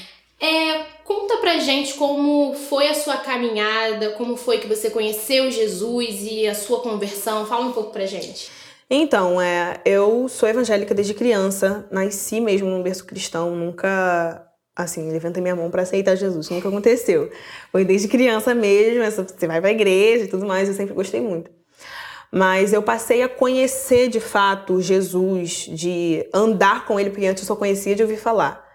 É, 0.41 0.85
conta 1.09 1.37
pra 1.37 1.57
gente 1.57 1.95
como 1.95 2.53
foi 2.53 2.87
a 2.87 2.93
sua 2.93 3.17
caminhada, 3.17 4.11
como 4.11 4.37
foi 4.37 4.59
que 4.59 4.67
você 4.67 4.91
conheceu 4.91 5.49
Jesus 5.49 6.19
e 6.21 6.47
a 6.47 6.53
sua 6.53 6.81
conversão. 6.81 7.47
Fala 7.47 7.65
um 7.65 7.71
pouco 7.71 7.91
pra 7.91 8.05
gente. 8.05 8.51
Então, 8.87 9.41
é, 9.41 9.81
eu 9.83 10.29
sou 10.29 10.47
evangélica 10.47 10.93
desde 10.93 11.15
criança, 11.15 11.87
nasci 11.89 12.39
mesmo 12.39 12.69
num 12.69 12.83
berço 12.83 13.05
cristão, 13.05 13.55
nunca, 13.55 14.47
assim, 14.75 15.11
levantei 15.11 15.41
minha 15.41 15.55
mão 15.55 15.71
pra 15.71 15.81
aceitar 15.81 16.15
Jesus, 16.15 16.47
nunca 16.51 16.69
aconteceu. 16.69 17.31
Foi 17.71 17.83
desde 17.83 18.07
criança 18.07 18.53
mesmo, 18.53 19.03
você 19.03 19.47
vai 19.47 19.59
pra 19.59 19.71
igreja 19.71 20.25
e 20.25 20.27
tudo 20.27 20.45
mais, 20.45 20.69
eu 20.69 20.75
sempre 20.75 20.93
gostei 20.93 21.21
muito. 21.21 21.49
Mas 22.31 22.71
eu 22.71 22.83
passei 22.83 23.23
a 23.23 23.29
conhecer 23.29 24.09
de 24.09 24.19
fato 24.19 24.79
Jesus, 24.79 25.67
de 25.71 26.27
andar 26.31 26.85
com 26.85 26.99
ele, 26.99 27.09
porque 27.09 27.25
antes 27.25 27.41
eu 27.41 27.47
só 27.47 27.55
conhecia 27.55 27.95
de 27.95 28.03
ouvir 28.03 28.17
falar. 28.17 28.68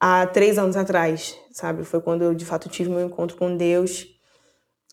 Há 0.00 0.26
três 0.26 0.58
anos 0.58 0.76
atrás, 0.76 1.36
sabe? 1.50 1.84
Foi 1.84 2.00
quando 2.00 2.22
eu 2.22 2.34
de 2.34 2.44
fato 2.44 2.68
tive 2.68 2.88
meu 2.90 3.04
encontro 3.04 3.36
com 3.36 3.56
Deus 3.56 4.06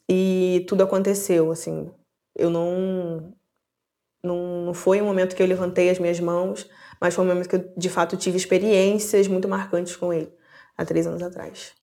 e 0.10 0.66
tudo 0.68 0.84
aconteceu, 0.84 1.52
assim. 1.52 1.92
Eu 2.36 2.50
não 2.50 3.34
não, 4.24 4.66
não 4.66 4.74
foi 4.74 5.02
um 5.02 5.06
momento 5.06 5.36
que 5.36 5.44
eu 5.44 5.48
levantei 5.48 5.90
as 5.90 6.00
minhas 6.00 6.20
mãos, 6.20 6.68
mas 7.00 7.14
foi 7.14 7.24
um 7.24 7.28
momento 7.28 7.48
que 7.48 7.56
eu, 7.56 7.74
de 7.78 7.90
fato, 7.90 8.18
tive 8.18 8.38
experiências 8.38 9.28
muito 9.28 9.48
marcantes 9.48 9.96
com 9.96 10.12
ele, 10.12 10.34
há 10.76 10.84
três 10.84 11.06
anos 11.06 11.22
atrás. 11.22 11.74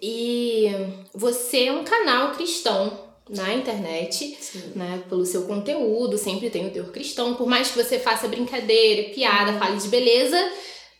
E 0.00 0.66
você 1.14 1.66
é 1.66 1.72
um 1.72 1.84
canal 1.84 2.32
cristão 2.32 3.08
na 3.28 3.52
internet, 3.52 4.38
né? 4.74 5.04
Pelo 5.08 5.24
seu 5.24 5.42
conteúdo, 5.42 6.16
sempre 6.16 6.50
tem 6.50 6.66
o 6.66 6.72
teor 6.72 6.90
cristão. 6.90 7.34
Por 7.34 7.46
mais 7.46 7.70
que 7.70 7.82
você 7.82 7.98
faça 7.98 8.28
brincadeira, 8.28 9.12
piada, 9.12 9.58
fale 9.58 9.76
de 9.76 9.88
beleza, 9.88 10.36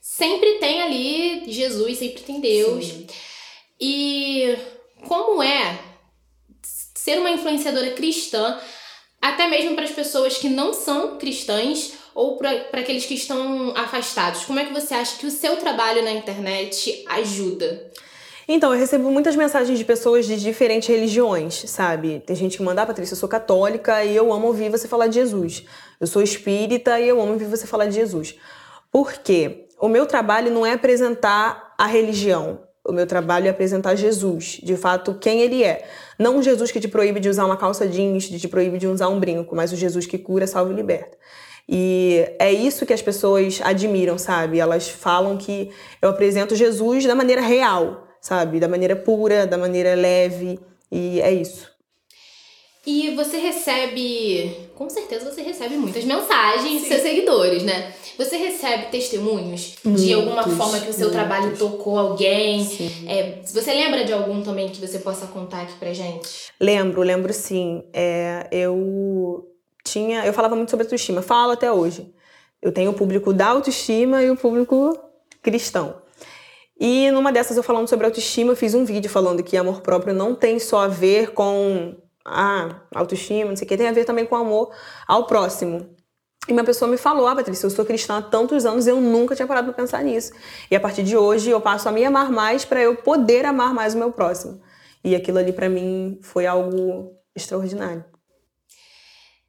sempre 0.01 0.55
tem 0.55 0.83
ali 0.83 1.51
Jesus, 1.51 1.99
sempre 1.99 2.23
tem 2.23 2.41
Deus. 2.41 2.87
Sim. 2.87 3.07
E 3.81 4.57
como 5.07 5.43
é 5.43 5.79
ser 6.63 7.19
uma 7.19 7.31
influenciadora 7.31 7.93
cristã 7.93 8.59
Até 9.21 9.49
mesmo 9.49 9.75
para 9.75 9.85
as 9.85 9.91
pessoas 9.91 10.37
que 10.37 10.49
não 10.49 10.73
são 10.75 11.19
cristãs 11.19 11.93
ou 12.15 12.37
para 12.37 12.51
aqueles 12.73 13.07
que 13.07 13.15
estão 13.15 13.73
afastados. 13.77 14.45
Como 14.45 14.59
é 14.59 14.65
que 14.65 14.73
você 14.73 14.95
acha 14.95 15.17
que 15.19 15.27
o 15.27 15.31
seu 15.31 15.57
trabalho 15.57 16.03
na 16.03 16.11
internet 16.11 17.05
ajuda? 17.09 17.93
Então, 18.49 18.73
eu 18.73 18.79
recebo 18.81 19.11
muitas 19.11 19.37
mensagens 19.37 19.79
de 19.79 19.85
pessoas 19.85 20.27
de 20.27 20.37
diferentes 20.37 20.89
religiões, 20.89 21.65
sabe? 21.67 22.21
Tem 22.27 22.35
gente 22.35 22.57
que 22.57 22.63
manda, 22.63 22.83
ah, 22.83 22.87
Patrícia, 22.87 23.13
eu 23.13 23.19
sou 23.19 23.29
católica 23.29 24.05
e 24.05 24.17
eu 24.17 24.33
amo 24.33 24.49
ouvir 24.49 24.71
você 24.71 24.89
falar 24.89 25.07
de 25.07 25.17
Jesus. 25.17 25.65
Eu 26.01 26.07
sou 26.07 26.23
espírita 26.23 26.99
e 26.99 27.07
eu 27.07 27.21
amo 27.21 27.33
ouvir 27.33 27.45
você 27.45 27.67
falar 27.67 27.87
de 27.87 27.95
Jesus. 27.95 28.35
Por 28.91 29.13
quê? 29.13 29.68
O 29.81 29.89
meu 29.89 30.07
trabalho 30.07 30.51
não 30.51 30.65
é 30.65 30.73
apresentar 30.73 31.75
a 31.79 31.87
religião. 31.87 32.61
O 32.85 32.93
meu 32.93 33.07
trabalho 33.07 33.47
é 33.47 33.51
apresentar 33.51 33.95
Jesus, 33.95 34.61
de 34.63 34.77
fato, 34.77 35.15
quem 35.15 35.41
ele 35.41 35.63
é. 35.63 35.87
Não 36.19 36.39
um 36.39 36.43
Jesus 36.43 36.71
que 36.71 36.81
te 36.81 36.89
proíbe 36.89 37.21
de 37.21 37.29
usar 37.29 37.45
uma 37.45 37.57
calça 37.57 37.87
jeans, 37.87 38.25
de 38.25 38.41
te 38.41 38.49
proíbe 38.49 38.79
de 38.79 38.87
usar 38.87 39.09
um 39.09 39.21
brinco, 39.21 39.55
mas 39.55 39.73
o 39.73 39.77
Jesus 39.77 40.07
que 40.07 40.17
cura, 40.17 40.47
salva 40.47 40.73
e 40.73 40.77
liberta. 40.77 41.17
E 41.69 42.27
é 42.39 42.51
isso 42.51 42.87
que 42.87 42.95
as 42.95 43.03
pessoas 43.03 43.61
admiram, 43.63 44.17
sabe? 44.17 44.59
Elas 44.59 44.89
falam 44.89 45.37
que 45.37 45.71
eu 46.01 46.09
apresento 46.09 46.57
Jesus 46.57 47.05
da 47.05 47.15
maneira 47.15 47.43
real 47.43 48.09
sabe? 48.21 48.61
Da 48.61 48.69
maneira 48.69 48.97
pura, 48.97 49.47
da 49.47 49.57
maneira 49.57 49.95
leve, 49.95 50.61
e 50.91 51.21
é 51.21 51.33
isso. 51.33 51.71
E 52.91 53.15
você 53.15 53.37
recebe, 53.37 54.51
com 54.75 54.89
certeza 54.89 55.31
você 55.31 55.43
recebe 55.43 55.77
muitas 55.77 56.05
mensagens 56.05 56.81
dos 56.81 56.89
seus 56.89 57.03
seguidores, 57.03 57.63
né? 57.63 57.93
Você 58.17 58.39
recebe 58.39 58.87
testemunhos 58.87 59.75
muitos, 59.85 60.03
de 60.03 60.15
alguma 60.15 60.43
forma 60.45 60.81
que 60.81 60.89
o 60.89 60.93
seu 60.95 61.11
muitos. 61.11 61.13
trabalho 61.13 61.55
tocou 61.55 61.99
alguém? 61.99 62.67
É, 63.07 63.41
você 63.45 63.75
lembra 63.75 64.05
de 64.05 64.13
algum 64.15 64.41
também 64.41 64.71
que 64.71 64.81
você 64.81 65.01
possa 65.01 65.27
contar 65.27 65.65
aqui 65.65 65.75
pra 65.75 65.93
gente? 65.93 66.51
Lembro, 66.59 67.03
lembro 67.03 67.31
sim. 67.31 67.85
É, 67.93 68.49
eu 68.51 69.47
tinha, 69.85 70.25
eu 70.25 70.33
falava 70.33 70.57
muito 70.57 70.71
sobre 70.71 70.87
autoestima, 70.87 71.21
falo 71.21 71.53
até 71.53 71.71
hoje. 71.71 72.11
Eu 72.63 72.73
tenho 72.73 72.93
o 72.93 72.95
público 72.95 73.35
da 73.35 73.49
autoestima 73.49 74.23
e 74.23 74.31
o 74.31 74.37
público 74.37 74.99
cristão. 75.43 75.97
E 76.81 77.11
numa 77.11 77.31
dessas 77.31 77.55
eu 77.55 77.63
falando 77.63 77.87
sobre 77.87 78.07
autoestima, 78.07 78.53
eu 78.53 78.57
fiz 78.57 78.73
um 78.73 78.87
vídeo 78.87 79.11
falando 79.11 79.43
que 79.43 79.59
amor 79.59 79.83
próprio 79.83 80.15
não 80.15 80.35
tem 80.35 80.59
só 80.59 80.81
a 80.81 80.89
ver 80.89 81.33
com 81.35 81.95
ah, 82.31 82.83
autoestima, 82.95 83.51
não 83.51 83.57
sei 83.57 83.67
o 83.67 83.69
que, 83.69 83.77
tem 83.77 83.89
a 83.89 83.93
ver 83.93 84.05
também 84.05 84.27
com 84.27 84.37
amor 84.37 84.71
ao 85.07 85.27
próximo. 85.27 85.97
E 86.49 86.53
uma 86.53 86.65
pessoa 86.65 86.91
me 86.91 86.97
falou, 86.97 87.27
ah, 87.27 87.37
Patrícia, 87.37 87.67
eu 87.67 87.71
sou 87.71 87.85
cristã 87.85 88.19
há 88.19 88.23
tantos 88.23 88.65
anos 88.65 88.87
e 88.87 88.91
eu 88.91 89.01
nunca 89.01 89.37
tinha 89.37 89.47
parado 89.47 89.67
para 89.67 89.83
pensar 89.83 90.03
nisso. 90.03 90.33
E 90.71 90.77
a 90.77 90.81
partir 90.81 91.03
de 91.03 91.17
hoje 91.17 91.51
eu 91.51 91.61
passo 91.61 91.89
a 91.89 91.93
me 91.93 92.05
amar 92.05 92.31
mais 92.31 92.65
para 92.65 92.81
eu 92.81 92.97
poder 92.97 93.45
amar 93.45 93.75
mais 93.75 93.95
o 93.95 93.99
meu 93.99 94.11
próximo. 94.11 94.61
E 95.05 95.15
aquilo 95.15 95.39
ali 95.39 95.53
para 95.53 95.69
mim 95.69 96.19
foi 96.23 96.47
algo 96.47 97.13
extraordinário. 97.37 98.05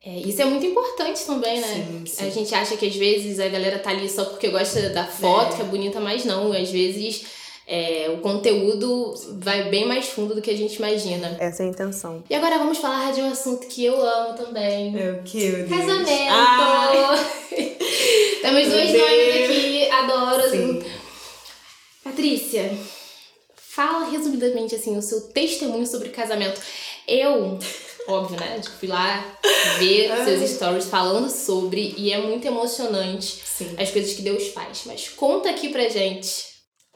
É, 0.03 0.17
isso 0.19 0.41
é 0.41 0.45
muito 0.45 0.65
importante 0.65 1.25
também, 1.25 1.59
né? 1.59 1.67
Sim, 1.67 2.05
sim. 2.05 2.27
A 2.27 2.29
gente 2.29 2.55
acha 2.55 2.77
que 2.77 2.85
às 2.85 2.95
vezes 2.95 3.39
a 3.39 3.47
galera 3.49 3.79
tá 3.79 3.89
ali 3.89 4.09
só 4.09 4.25
porque 4.25 4.49
gosta 4.49 4.89
da 4.89 5.05
foto, 5.05 5.53
é. 5.53 5.55
que 5.57 5.61
é 5.61 5.65
bonita, 5.65 5.99
mas 5.99 6.23
não. 6.23 6.51
Às 6.53 6.71
vezes 6.71 7.25
é, 7.71 8.09
o 8.09 8.17
conteúdo 8.17 9.13
vai 9.33 9.69
bem 9.69 9.85
mais 9.85 10.07
fundo 10.07 10.33
do 10.33 10.41
que 10.41 10.49
a 10.49 10.57
gente 10.57 10.77
imagina. 10.77 11.37
Essa 11.39 11.61
é 11.61 11.67
a 11.67 11.69
intenção. 11.69 12.23
E 12.27 12.33
agora 12.33 12.57
vamos 12.57 12.79
falar 12.79 13.13
de 13.13 13.21
um 13.21 13.29
assunto 13.29 13.67
que 13.67 13.85
eu 13.85 14.01
amo 14.01 14.35
também. 14.35 14.99
É 14.99 15.11
o 15.11 15.21
que, 15.21 15.37
meu 15.37 15.67
Deus? 15.67 15.69
Casamento! 15.69 16.09
Temos 18.41 18.69
dois 18.69 18.91
nomes 18.91 19.45
aqui, 19.45 19.87
adoro. 19.91 20.49
Sim. 20.49 20.83
Patrícia, 22.03 22.75
fala 23.55 24.09
resumidamente 24.09 24.73
assim 24.73 24.97
o 24.97 25.01
seu 25.03 25.21
testemunho 25.27 25.85
sobre 25.85 26.09
casamento. 26.09 26.59
Eu 27.07 27.59
óbvio, 28.07 28.39
né? 28.39 28.59
Tipo, 28.59 28.77
fui 28.77 28.87
lá 28.87 29.23
ver 29.77 30.09
seus 30.25 30.49
stories 30.49 30.85
falando 30.85 31.29
sobre 31.29 31.93
e 31.95 32.11
é 32.11 32.19
muito 32.19 32.47
emocionante 32.47 33.43
Sim. 33.45 33.75
as 33.77 33.91
coisas 33.91 34.13
que 34.13 34.23
Deus 34.23 34.47
faz. 34.47 34.85
Mas 34.87 35.07
conta 35.09 35.51
aqui 35.51 35.69
pra 35.69 35.87
gente. 35.87 36.48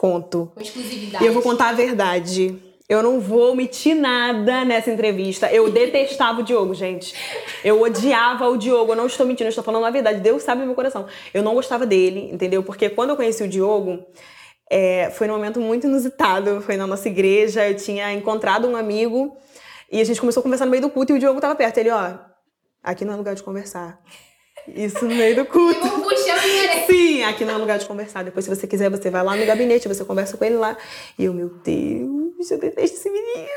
Conto. 0.03 0.51
Com 0.53 0.61
exclusividade. 0.61 1.23
E 1.23 1.27
eu 1.27 1.31
vou 1.31 1.41
contar 1.41 1.69
a 1.69 1.71
verdade. 1.71 2.61
Eu 2.89 3.01
não 3.01 3.21
vou 3.21 3.53
omitir 3.53 3.95
nada 3.95 4.65
nessa 4.65 4.91
entrevista. 4.91 5.49
Eu 5.49 5.71
detestava 5.71 6.41
o 6.41 6.43
Diogo, 6.43 6.73
gente. 6.73 7.15
Eu 7.63 7.81
odiava 7.81 8.49
o 8.49 8.57
Diogo. 8.57 8.91
Eu 8.91 8.95
não 8.97 9.05
estou 9.05 9.25
mentindo, 9.25 9.45
eu 9.45 9.49
estou 9.49 9.63
falando 9.63 9.85
a 9.85 9.89
verdade. 9.89 10.19
Deus 10.19 10.43
sabe 10.43 10.65
meu 10.65 10.75
coração. 10.75 11.07
Eu 11.33 11.41
não 11.41 11.53
gostava 11.53 11.85
dele, 11.85 12.29
entendeu? 12.33 12.61
Porque 12.63 12.89
quando 12.89 13.11
eu 13.11 13.15
conheci 13.15 13.43
o 13.43 13.47
Diogo, 13.47 14.03
é, 14.69 15.09
foi 15.11 15.25
num 15.25 15.35
momento 15.35 15.61
muito 15.61 15.87
inusitado. 15.87 16.59
Foi 16.59 16.75
na 16.75 16.85
nossa 16.85 17.07
igreja. 17.07 17.65
Eu 17.65 17.77
tinha 17.77 18.11
encontrado 18.11 18.67
um 18.67 18.75
amigo 18.75 19.37
e 19.89 20.01
a 20.01 20.03
gente 20.03 20.19
começou 20.19 20.41
a 20.41 20.43
conversar 20.43 20.65
no 20.65 20.71
meio 20.71 20.81
do 20.81 20.89
culto 20.89 21.13
e 21.13 21.15
o 21.15 21.19
Diogo 21.19 21.39
tava 21.39 21.55
perto. 21.55 21.77
Ele, 21.77 21.91
ó, 21.91 22.15
aqui 22.83 23.05
não 23.05 23.13
é 23.13 23.15
lugar 23.15 23.35
de 23.35 23.43
conversar. 23.43 24.01
Isso 24.67 25.05
no 25.05 25.13
meio 25.13 25.35
do 25.35 25.45
culto. 25.45 25.87
Sim, 26.87 27.23
aqui 27.23 27.43
não 27.43 27.55
é 27.55 27.57
lugar 27.57 27.77
de 27.77 27.85
conversar. 27.85 28.23
Depois, 28.23 28.45
se 28.45 28.53
você 28.53 28.65
quiser, 28.65 28.89
você 28.89 29.09
vai 29.09 29.23
lá 29.23 29.35
no 29.35 29.45
gabinete, 29.45 29.87
você 29.87 30.05
conversa 30.05 30.37
com 30.37 30.45
ele 30.45 30.55
lá. 30.55 30.77
E 31.17 31.25
eu, 31.25 31.33
meu 31.33 31.49
Deus, 31.49 32.49
eu 32.49 32.57
detesto 32.57 32.97
esse 32.97 33.09
menino. 33.09 33.47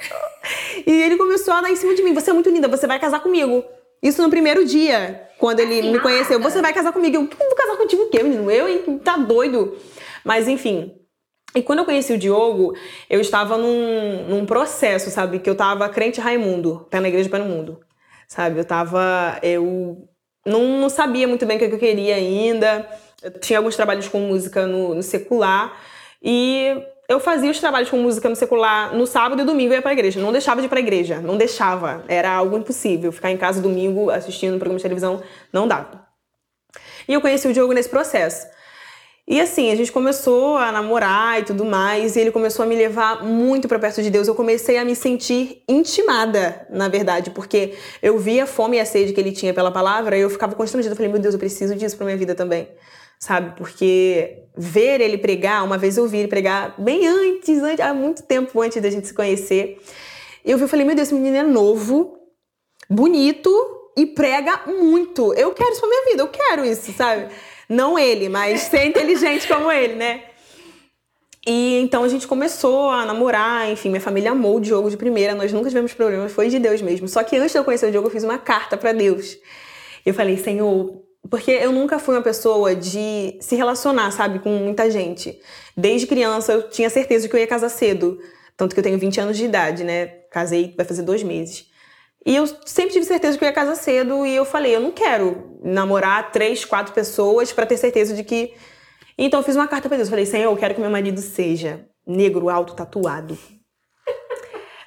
E 0.87 1.03
ele 1.03 1.17
começou 1.17 1.55
a 1.55 1.61
dar 1.61 1.71
em 1.71 1.77
cima 1.77 1.95
de 1.95 2.03
mim. 2.03 2.13
Você 2.13 2.31
é 2.31 2.33
muito 2.33 2.51
linda, 2.51 2.69
você 2.69 2.87
vai 2.87 2.99
casar 2.99 3.21
comigo. 3.21 3.65
Isso 4.03 4.23
no 4.23 4.29
primeiro 4.29 4.65
dia, 4.65 5.29
quando 5.39 5.61
ele 5.61 5.81
assim, 5.81 5.93
me 5.93 6.01
conheceu. 6.01 6.41
Você 6.41 6.61
vai 6.61 6.73
casar 6.73 6.93
comigo. 6.93 7.17
Eu, 7.17 7.23
vou 7.23 7.57
casar 7.57 7.77
contigo 7.77 8.03
o 8.03 8.11
quê, 8.11 8.23
menino? 8.23 8.51
Eu, 8.51 8.69
hein? 8.69 9.01
Tá 9.03 9.17
doido. 9.17 9.77
Mas, 10.25 10.49
enfim, 10.49 10.93
e 11.55 11.63
quando 11.63 11.79
eu 11.79 11.85
conheci 11.85 12.13
o 12.13 12.19
Diogo, 12.19 12.75
eu 13.09 13.21
estava 13.21 13.57
num, 13.57 14.29
num 14.29 14.45
processo, 14.45 15.11
sabe? 15.11 15.39
Que 15.39 15.49
eu 15.49 15.55
estava 15.55 15.89
crente 15.89 16.21
Raimundo, 16.21 16.87
pé 16.91 17.01
na 17.01 17.09
igreja, 17.09 17.31
pé 17.31 17.39
no 17.39 17.47
mundo. 17.47 17.81
Sabe? 18.29 18.59
Eu 18.59 18.63
estava 18.63 19.39
Eu 19.43 20.09
não, 20.47 20.81
não 20.81 20.89
sabia 20.89 21.27
muito 21.27 21.45
bem 21.45 21.57
o 21.57 21.61
que 21.61 21.67
eu 21.67 21.79
queria 21.79 22.15
ainda. 22.15 22.89
Eu 23.23 23.33
tinha 23.33 23.59
alguns 23.59 23.75
trabalhos 23.77 24.09
com 24.09 24.21
música 24.21 24.67
no, 24.67 24.95
no 24.95 25.03
secular. 25.03 25.77
E 26.23 26.83
eu 27.09 27.21
fazia 27.21 27.51
os 27.51 27.59
trabalhos 27.59 27.91
com 27.91 27.97
música 27.99 28.29
no 28.29 28.37
secular 28.37 28.95
no 28.95 29.07
sábado 29.07 29.43
e 29.43 29.45
domingo 29.45 29.73
eu 29.73 29.77
ia 29.77 29.83
pra 29.83 29.93
igreja. 29.93 30.21
Não 30.21 30.33
deixava 30.33 30.61
de 30.61 30.67
ir 30.67 30.69
pra 30.69 30.81
igreja. 30.81 31.21
Não 31.21 31.37
deixava. 31.37 32.05
Era 32.09 32.31
algo 32.33 32.57
impossível. 32.57 33.13
Ficar 33.13 33.31
em 33.31 33.37
casa 33.37 33.61
domingo 33.61 34.11
assistindo 34.11 34.55
um 34.55 34.59
programa 34.59 34.79
de 34.79 34.83
televisão 34.83 35.23
não 35.53 35.67
dava. 35.67 36.07
E 37.09 37.13
eu 37.13 37.21
conheci 37.21 37.47
o 37.47 37.53
Diogo 37.53 37.73
nesse 37.73 37.89
processo. 37.89 38.47
E 39.29 39.41
assim, 39.41 39.73
a 39.73 39.75
gente 39.75 39.91
começou 39.91 40.57
a 40.57 40.71
namorar 40.71 41.41
e 41.41 41.45
tudo 41.45 41.65
mais, 41.65 42.15
e 42.15 42.21
ele 42.21 42.31
começou 42.31 42.65
a 42.65 42.67
me 42.67 42.77
levar 42.77 43.25
muito 43.25 43.67
para 43.67 43.77
perto 43.77 44.01
de 44.01 44.09
Deus. 44.09 44.29
Eu 44.29 44.37
comecei 44.37 44.79
a 44.79 44.85
me 44.85 44.95
sentir 44.95 45.65
intimada, 45.69 46.65
na 46.71 46.89
verdade, 46.89 47.31
porque 47.31 47.75
eu 48.01 48.17
via 48.19 48.45
a 48.45 48.47
fome 48.47 48.77
e 48.77 48.81
a 48.81 48.87
sede 48.87 49.13
que 49.13 49.21
ele 49.21 49.33
tinha 49.33 49.53
pela 49.53 49.73
palavra, 49.73 50.17
e 50.17 50.21
eu 50.21 50.31
ficava 50.31 50.55
constrangida. 50.55 50.93
Eu 50.93 50.97
falei, 50.97 51.11
meu 51.11 51.21
Deus, 51.21 51.35
eu 51.35 51.41
preciso 51.41 51.75
disso 51.75 51.97
pra 51.97 52.07
minha 52.07 52.17
vida 52.17 52.37
também. 52.37 52.69
Sabe? 53.19 53.57
Porque 53.57 54.45
ver 54.57 55.01
ele 55.01 55.19
pregar, 55.19 55.65
uma 55.65 55.77
vez 55.77 55.97
eu 55.97 56.07
vi 56.07 56.19
ele 56.19 56.29
pregar 56.29 56.77
bem 56.79 57.09
antes, 57.09 57.61
antes 57.61 57.85
há 57.85 57.93
muito 57.93 58.23
tempo 58.23 58.61
antes 58.61 58.81
da 58.81 58.91
gente 58.91 59.09
se 59.09 59.15
conhecer. 59.15 59.81
Eu 60.45 60.57
vi, 60.57 60.63
eu 60.63 60.69
falei, 60.69 60.87
meu 60.87 60.95
Deus, 60.95 61.09
esse 61.09 61.15
menino 61.15 61.37
é 61.37 61.43
novo, 61.43 62.17
bonito 62.89 63.51
e 63.97 64.07
prega 64.07 64.61
muito. 64.69 65.35
Eu 65.35 65.53
quero 65.53 65.73
isso 65.73 65.81
pra 65.81 65.89
minha 65.89 66.05
vida, 66.11 66.23
eu 66.23 66.29
quero 66.29 66.65
isso, 66.65 66.93
sabe? 66.93 67.27
Não 67.69 67.99
ele, 67.99 68.29
mas 68.29 68.63
ser 68.63 68.85
inteligente 68.87 69.47
como 69.49 69.71
ele, 69.71 69.95
né? 69.95 70.23
E 71.47 71.79
então 71.81 72.03
a 72.03 72.09
gente 72.09 72.27
começou 72.27 72.91
a 72.91 73.07
namorar, 73.07 73.71
enfim, 73.71 73.89
minha 73.89 74.01
família 74.01 74.33
amou 74.33 74.57
o 74.57 74.61
Diogo 74.61 74.91
de 74.91 74.97
primeira, 74.97 75.35
nós 75.35 75.53
nunca 75.53 75.69
tivemos 75.69 75.95
problemas, 75.95 76.33
foi 76.33 76.49
de 76.49 76.59
Deus 76.59 76.83
mesmo. 76.83 77.07
Só 77.07 77.23
que 77.23 77.37
antes 77.37 77.53
de 77.53 77.59
eu 77.59 77.65
conhecer 77.65 77.87
o 77.87 77.91
Diogo, 77.91 78.09
eu 78.09 78.11
fiz 78.11 78.25
uma 78.25 78.39
carta 78.39 78.77
para 78.77 78.93
Deus. 78.93 79.39
Eu 80.05 80.13
falei, 80.13 80.37
Senhor, 80.37 81.03
porque 81.31 81.53
eu 81.53 81.71
nunca 81.71 82.01
fui 82.01 82.17
uma 82.17 82.23
pessoa 82.23 82.75
de 82.75 83.37
se 83.41 83.55
relacionar, 83.55 84.11
sabe, 84.11 84.41
com 84.41 84.51
muita 84.51 84.91
gente. 84.91 85.41
Desde 85.77 86.07
criança 86.07 86.53
eu 86.53 86.69
tinha 86.69 86.91
certeza 86.91 87.25
de 87.25 87.29
que 87.29 87.37
eu 87.37 87.41
ia 87.41 87.47
casar 87.47 87.69
cedo. 87.69 88.19
Tanto 88.57 88.75
que 88.75 88.81
eu 88.81 88.85
tenho 88.85 88.99
20 88.99 89.21
anos 89.21 89.37
de 89.37 89.45
idade, 89.45 89.85
né? 89.85 90.07
Casei, 90.31 90.75
vai 90.77 90.85
fazer 90.85 91.03
dois 91.03 91.23
meses. 91.23 91.67
E 92.27 92.35
eu 92.35 92.45
sempre 92.67 92.93
tive 92.93 93.05
certeza 93.05 93.39
que 93.39 93.45
eu 93.45 93.47
ia 93.47 93.55
casar 93.55 93.77
cedo 93.77 94.27
e 94.27 94.35
eu 94.35 94.45
falei, 94.45 94.75
eu 94.75 94.81
não 94.81 94.91
quero 94.91 95.57
namorar 95.63 96.33
três, 96.33 96.65
quatro 96.65 96.93
pessoas 96.93 97.53
para 97.53 97.65
ter 97.65 97.77
certeza 97.77 98.15
de 98.15 98.25
que. 98.25 98.53
Então 99.17 99.39
eu 99.39 99.45
fiz 99.45 99.55
uma 99.55 99.69
carta 99.69 99.89
para 99.89 99.97
Deus. 99.97 100.09
Falei, 100.09 100.27
Senhor, 100.27 100.51
eu 100.51 100.57
quero 100.57 100.75
que 100.75 100.81
meu 100.81 100.91
marido 100.91 101.21
seja 101.21 101.89
negro, 102.05 102.49
alto, 102.51 102.75
tatuado. 102.75 103.39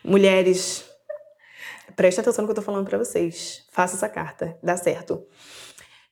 Mulheres, 0.03 0.83
preste 1.95 2.19
atenção 2.19 2.41
no 2.41 2.47
que 2.49 2.51
eu 2.51 2.55
tô 2.55 2.61
falando 2.61 2.85
para 2.85 2.97
vocês. 2.97 3.65
Faça 3.71 3.95
essa 3.95 4.09
carta, 4.09 4.57
dá 4.61 4.75
certo. 4.75 5.25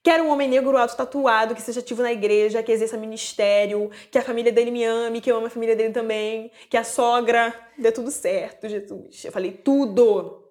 Quero 0.02 0.24
um 0.24 0.30
homem 0.30 0.48
negro 0.48 0.78
alto 0.78 0.96
tatuado, 0.96 1.54
que 1.54 1.62
seja 1.62 1.82
ativo 1.82 2.02
na 2.02 2.14
igreja, 2.14 2.64
que 2.64 2.72
exerça 2.72 2.96
ministério, 2.96 3.92
que 4.10 4.18
a 4.18 4.22
família 4.22 4.54
dele 4.54 4.72
me 4.72 4.86
ame, 4.86 5.20
que 5.20 5.30
eu 5.30 5.36
ame 5.36 5.48
a 5.48 5.50
família 5.50 5.76
dele 5.76 5.92
também, 5.92 6.50
que 6.70 6.78
a 6.78 6.86
sogra 6.86 7.54
dê 7.78 7.92
tudo 7.92 8.12
certo, 8.12 8.70
Jesus. 8.70 9.26
Eu 9.26 9.32
falei 9.34 9.52
tudo 9.52 10.47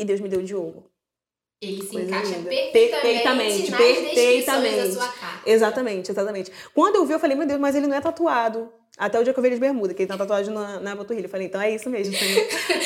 e 0.00 0.04
Deus 0.04 0.20
me 0.20 0.28
deu 0.28 0.40
o 0.40 0.42
Diogo. 0.42 0.90
Ele 1.62 1.82
se 1.82 1.88
Coisa 1.90 2.08
encaixa 2.08 2.36
linda. 2.36 2.48
perfeitamente, 2.48 3.70
perfeitamente, 3.70 3.70
perfeitamente. 3.70 4.76
Da 4.76 4.92
sua 4.92 5.08
carta. 5.08 5.50
Exatamente, 5.50 6.10
exatamente. 6.10 6.50
Quando 6.74 6.96
eu 6.96 7.04
vi, 7.04 7.12
eu 7.12 7.20
falei, 7.20 7.36
meu 7.36 7.46
Deus, 7.46 7.60
mas 7.60 7.74
ele 7.76 7.86
não 7.86 7.94
é 7.94 8.00
tatuado. 8.00 8.72
Até 8.96 9.20
o 9.20 9.24
dia 9.24 9.32
que 9.32 9.38
eu 9.38 9.42
vi 9.42 9.48
ele 9.48 9.56
de 9.56 9.60
bermuda, 9.60 9.94
que 9.94 10.02
ele 10.02 10.08
tá 10.08 10.16
tatuagem 10.16 10.52
na, 10.52 10.80
na 10.80 10.96
panturrilha. 10.96 11.26
Eu 11.26 11.30
falei, 11.30 11.46
então 11.46 11.60
é 11.60 11.74
isso 11.74 11.88
mesmo. 11.88 12.14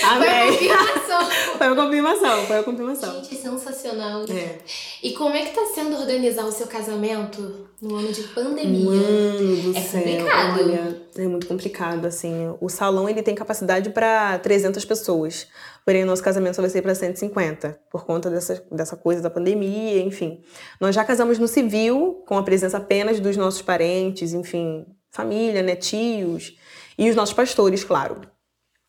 Amém. 0.03 0.59
Foi 0.59 0.67
a 0.67 0.77
confirmação. 0.77 1.27
foi 1.59 1.67
a 1.67 1.75
confirmação, 1.75 2.47
foi 2.47 2.59
a 2.59 2.63
confirmação. 2.63 3.15
Gente, 3.15 3.37
sensacional. 3.37 4.25
É. 4.29 4.59
E 5.03 5.13
como 5.13 5.35
é 5.35 5.45
que 5.45 5.55
tá 5.55 5.65
sendo 5.75 5.97
organizar 5.97 6.45
o 6.45 6.53
seu 6.53 6.67
casamento 6.67 7.69
no 7.81 7.97
ano 7.97 8.13
de 8.13 8.23
pandemia? 8.25 8.91
Mano 8.91 9.63
do 9.63 9.77
é 9.77 9.81
céu. 9.81 10.03
complicado. 10.03 10.61
Olha, 10.61 11.03
é 11.17 11.27
muito 11.27 11.47
complicado, 11.47 12.07
assim. 12.07 12.55
O 12.61 12.69
salão, 12.69 13.09
ele 13.09 13.23
tem 13.23 13.35
capacidade 13.35 13.91
para 13.91 14.39
300 14.39 14.85
pessoas. 14.85 15.47
Porém, 15.85 16.03
o 16.03 16.07
nosso 16.07 16.23
casamento 16.23 16.57
só 16.57 16.63
vai 16.63 16.71
ser 16.71 16.81
para 16.81 16.95
150, 16.95 17.79
por 17.91 18.07
conta 18.07 18.31
dessa, 18.31 18.67
dessa 18.73 18.97
coisa 18.97 19.21
da 19.21 19.29
pandemia, 19.29 20.01
enfim. 20.01 20.43
Nós 20.81 20.95
já 20.95 21.05
casamos 21.05 21.39
no 21.39 21.47
civil, 21.47 22.25
com 22.27 22.39
a 22.39 22.43
presença 22.43 22.79
apenas 22.79 23.21
dos 23.21 23.37
nossos 23.37 23.61
parentes, 23.61 24.33
enfim, 24.33 24.87
família, 25.11 25.63
né, 25.63 25.77
tios 25.77 26.57
e 26.97 27.11
os 27.11 27.15
nossos 27.15 27.35
pastores, 27.35 27.85
claro. 27.85 28.23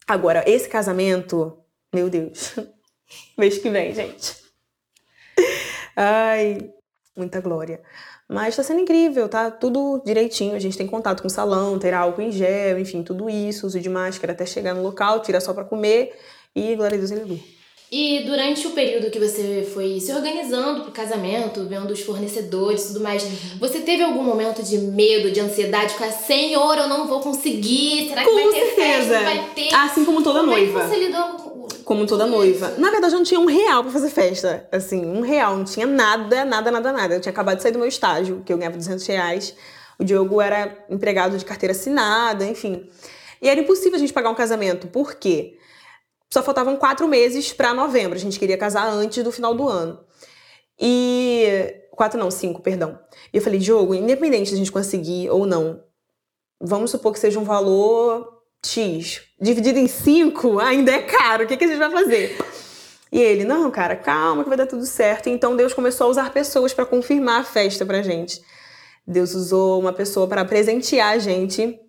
Agora, 0.08 0.44
esse 0.48 0.70
casamento, 0.70 1.58
meu 1.94 2.10
Deus, 2.10 2.56
mês 3.38 3.58
que 3.58 3.70
vem, 3.70 3.94
gente. 3.94 4.38
Ai, 5.98 6.72
muita 7.16 7.42
glória. 7.42 7.82
Mas 8.28 8.56
tá 8.56 8.64
sendo 8.64 8.80
incrível, 8.80 9.28
tá 9.28 9.52
tudo 9.52 10.02
direitinho. 10.06 10.56
A 10.56 10.60
gente 10.60 10.78
tem 10.78 10.88
contato 10.88 11.22
com 11.22 11.28
o 11.28 11.32
salão, 11.32 11.78
ter 11.78 11.94
álcool 11.94 12.22
em 12.22 12.32
gel, 12.32 12.80
enfim, 12.80 13.04
tudo 13.04 13.30
isso, 13.30 13.68
uso 13.68 13.80
de 13.80 13.90
máscara 13.90 14.32
até 14.34 14.46
chegar 14.46 14.74
no 14.74 14.82
local, 14.82 15.22
tira 15.22 15.42
só 15.42 15.54
para 15.54 15.66
comer 15.66 16.18
e 16.56 16.76
glória 16.76 16.96
a 16.96 17.00
Deus, 17.00 17.12
aleluia. 17.12 17.56
E 17.92 18.24
durante 18.26 18.66
o 18.66 18.72
período 18.72 19.12
que 19.12 19.20
você 19.20 19.68
foi 19.74 20.00
se 20.00 20.12
organizando 20.12 20.82
pro 20.82 20.92
casamento, 20.92 21.66
vendo 21.68 21.92
os 21.92 22.02
fornecedores 22.02 22.84
e 22.84 22.88
tudo 22.88 23.02
mais, 23.02 23.24
uhum. 23.24 23.60
você 23.60 23.80
teve 23.80 24.02
algum 24.02 24.24
momento 24.24 24.64
de 24.64 24.78
medo, 24.80 25.30
de 25.32 25.40
ansiedade, 25.40 25.94
ficar, 25.94 26.12
Senhor, 26.12 26.78
eu 26.78 26.90
não 26.90 27.08
vou 27.08 27.20
conseguir, 27.20 28.10
será 28.10 28.24
que 28.24 28.30
com 28.30 28.36
vai 28.36 28.48
ter 28.48 28.66
certeza. 28.66 29.20
festa? 29.20 29.24
Vai 29.24 29.50
ter? 29.54 29.74
Assim 29.76 30.04
como 30.04 30.24
toda 30.24 30.40
como 30.40 30.52
noiva. 30.52 30.82
Como 30.82 30.84
é 30.84 30.90
que 30.90 30.96
você 30.96 31.06
lidou 31.06 31.24
com 31.24 31.68
Como 31.86 32.08
toda 32.08 32.26
noiva. 32.26 32.74
Na 32.78 32.90
verdade, 32.90 33.14
eu 33.14 33.20
não 33.20 33.24
tinha 33.24 33.40
um 33.40 33.46
real 33.46 33.84
pra 33.84 33.92
fazer 33.92 34.10
festa. 34.10 34.68
Assim, 34.72 35.06
um 35.06 35.22
real. 35.22 35.56
Não 35.56 35.64
tinha 35.64 35.86
nada, 35.86 36.44
nada, 36.44 36.72
nada, 36.72 36.92
nada. 36.92 37.14
Eu 37.14 37.22
tinha 37.22 37.32
acabado 37.32 37.58
de 37.58 37.64
sair 37.64 37.72
do 37.72 37.80
meu 37.80 37.88
estágio, 37.88 38.42
que 38.44 38.52
eu 38.52 38.58
ganhava 38.58 38.78
200 38.78 39.06
reais. 39.06 39.56
O 40.00 40.04
Diogo 40.04 40.42
era 40.42 40.76
empregado 40.90 41.38
de 41.38 41.46
carteira 41.46 41.72
assinada, 41.72 42.44
enfim. 42.46 42.90
E 43.42 43.48
era 43.48 43.60
impossível 43.60 43.96
a 43.96 44.00
gente 44.00 44.12
pagar 44.12 44.32
um 44.32 44.36
casamento. 44.36 44.88
Por 44.88 45.16
quê? 45.16 45.56
Só 46.32 46.44
faltavam 46.44 46.76
quatro 46.76 47.08
meses 47.08 47.54
para 47.54 47.74
novembro. 47.74 48.18
A 48.18 48.22
gente 48.22 48.40
queria 48.40 48.58
casar 48.58 48.88
antes 48.88 49.24
do 49.24 49.32
final 49.32 49.54
do 49.54 49.68
ano. 49.68 50.00
E. 50.80 51.82
Quatro 51.92 52.20
não, 52.20 52.30
cinco, 52.30 52.62
perdão. 52.62 53.00
E 53.34 53.38
eu 53.38 53.42
falei, 53.42 53.58
Diogo, 53.58 53.96
independente 53.96 54.50
de 54.50 54.56
a 54.56 54.58
gente 54.58 54.72
conseguir 54.72 55.30
ou 55.30 55.46
não, 55.46 55.82
vamos 56.60 56.92
supor 56.92 57.14
que 57.14 57.20
seja 57.20 57.40
um 57.40 57.46
valor 57.46 58.42
X. 58.66 59.22
Dividido 59.40 59.80
em 59.80 59.88
cinco 59.88 60.60
ainda 60.60 60.92
é 60.92 61.02
caro. 61.04 61.46
O 61.46 61.48
que, 61.48 61.56
que 61.56 61.64
a 61.64 61.68
gente 61.68 61.80
vai 61.80 61.92
fazer? 61.92 62.38
E 63.12 63.22
ele, 63.22 63.46
não, 63.46 63.72
cara, 63.72 63.96
calma 63.96 64.44
que 64.44 64.50
vai 64.50 64.58
dar 64.58 64.68
tudo 64.68 64.86
certo. 64.86 65.30
Então 65.30 65.56
Deus 65.56 65.74
começou 65.74 66.08
a 66.08 66.10
usar 66.10 66.34
pessoas 66.34 66.74
para 66.74 66.86
confirmar 66.86 67.40
a 67.40 67.44
festa 67.46 67.86
pra 67.86 68.02
gente. 68.02 68.42
Deus 69.08 69.34
usou 69.34 69.80
uma 69.80 69.94
pessoa 69.94 70.28
para 70.28 70.44
presentear 70.44 71.14
a 71.14 71.18
gente 71.18 71.80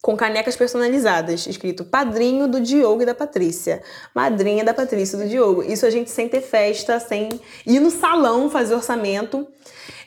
com 0.00 0.16
canecas 0.16 0.56
personalizadas, 0.56 1.46
escrito 1.46 1.84
padrinho 1.84 2.46
do 2.46 2.60
Diogo 2.60 3.02
e 3.02 3.06
da 3.06 3.14
Patrícia, 3.14 3.82
madrinha 4.14 4.64
da 4.64 4.72
Patrícia 4.72 5.16
e 5.16 5.24
do 5.24 5.28
Diogo. 5.28 5.62
Isso 5.62 5.84
a 5.84 5.90
gente 5.90 6.10
sem 6.10 6.28
ter 6.28 6.40
festa, 6.40 7.00
sem 7.00 7.28
ir 7.66 7.80
no 7.80 7.90
salão 7.90 8.48
fazer 8.48 8.74
orçamento. 8.74 9.46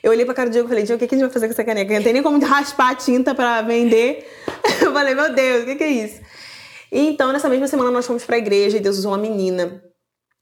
Eu 0.02 0.10
olhei 0.10 0.24
pra 0.24 0.34
cara 0.34 0.48
do 0.48 0.52
Diogo 0.52 0.68
e 0.68 0.70
falei, 0.70 0.84
Diogo, 0.84 1.04
o 1.04 1.06
que, 1.06 1.14
a 1.14 1.18
gente 1.18 1.26
vai 1.26 1.32
fazer 1.32 1.46
com 1.46 1.52
essa 1.52 1.64
caneca? 1.64 1.94
Não 1.94 2.02
tem 2.02 2.12
nem 2.12 2.22
como 2.22 2.40
raspar 2.44 2.90
a 2.90 2.94
tinta 2.94 3.34
para 3.34 3.62
vender. 3.62 4.26
Eu 4.80 4.92
falei, 4.92 5.14
meu 5.14 5.32
Deus, 5.32 5.62
o 5.62 5.66
que, 5.66 5.76
que 5.76 5.84
é 5.84 5.90
isso? 5.90 6.20
E 6.90 7.08
então, 7.08 7.32
nessa 7.32 7.48
mesma 7.48 7.68
semana, 7.68 7.90
nós 7.90 8.06
fomos 8.06 8.24
pra 8.24 8.36
igreja 8.36 8.76
e 8.76 8.80
Deus 8.80 8.98
usou 8.98 9.12
uma 9.12 9.18
menina. 9.18 9.82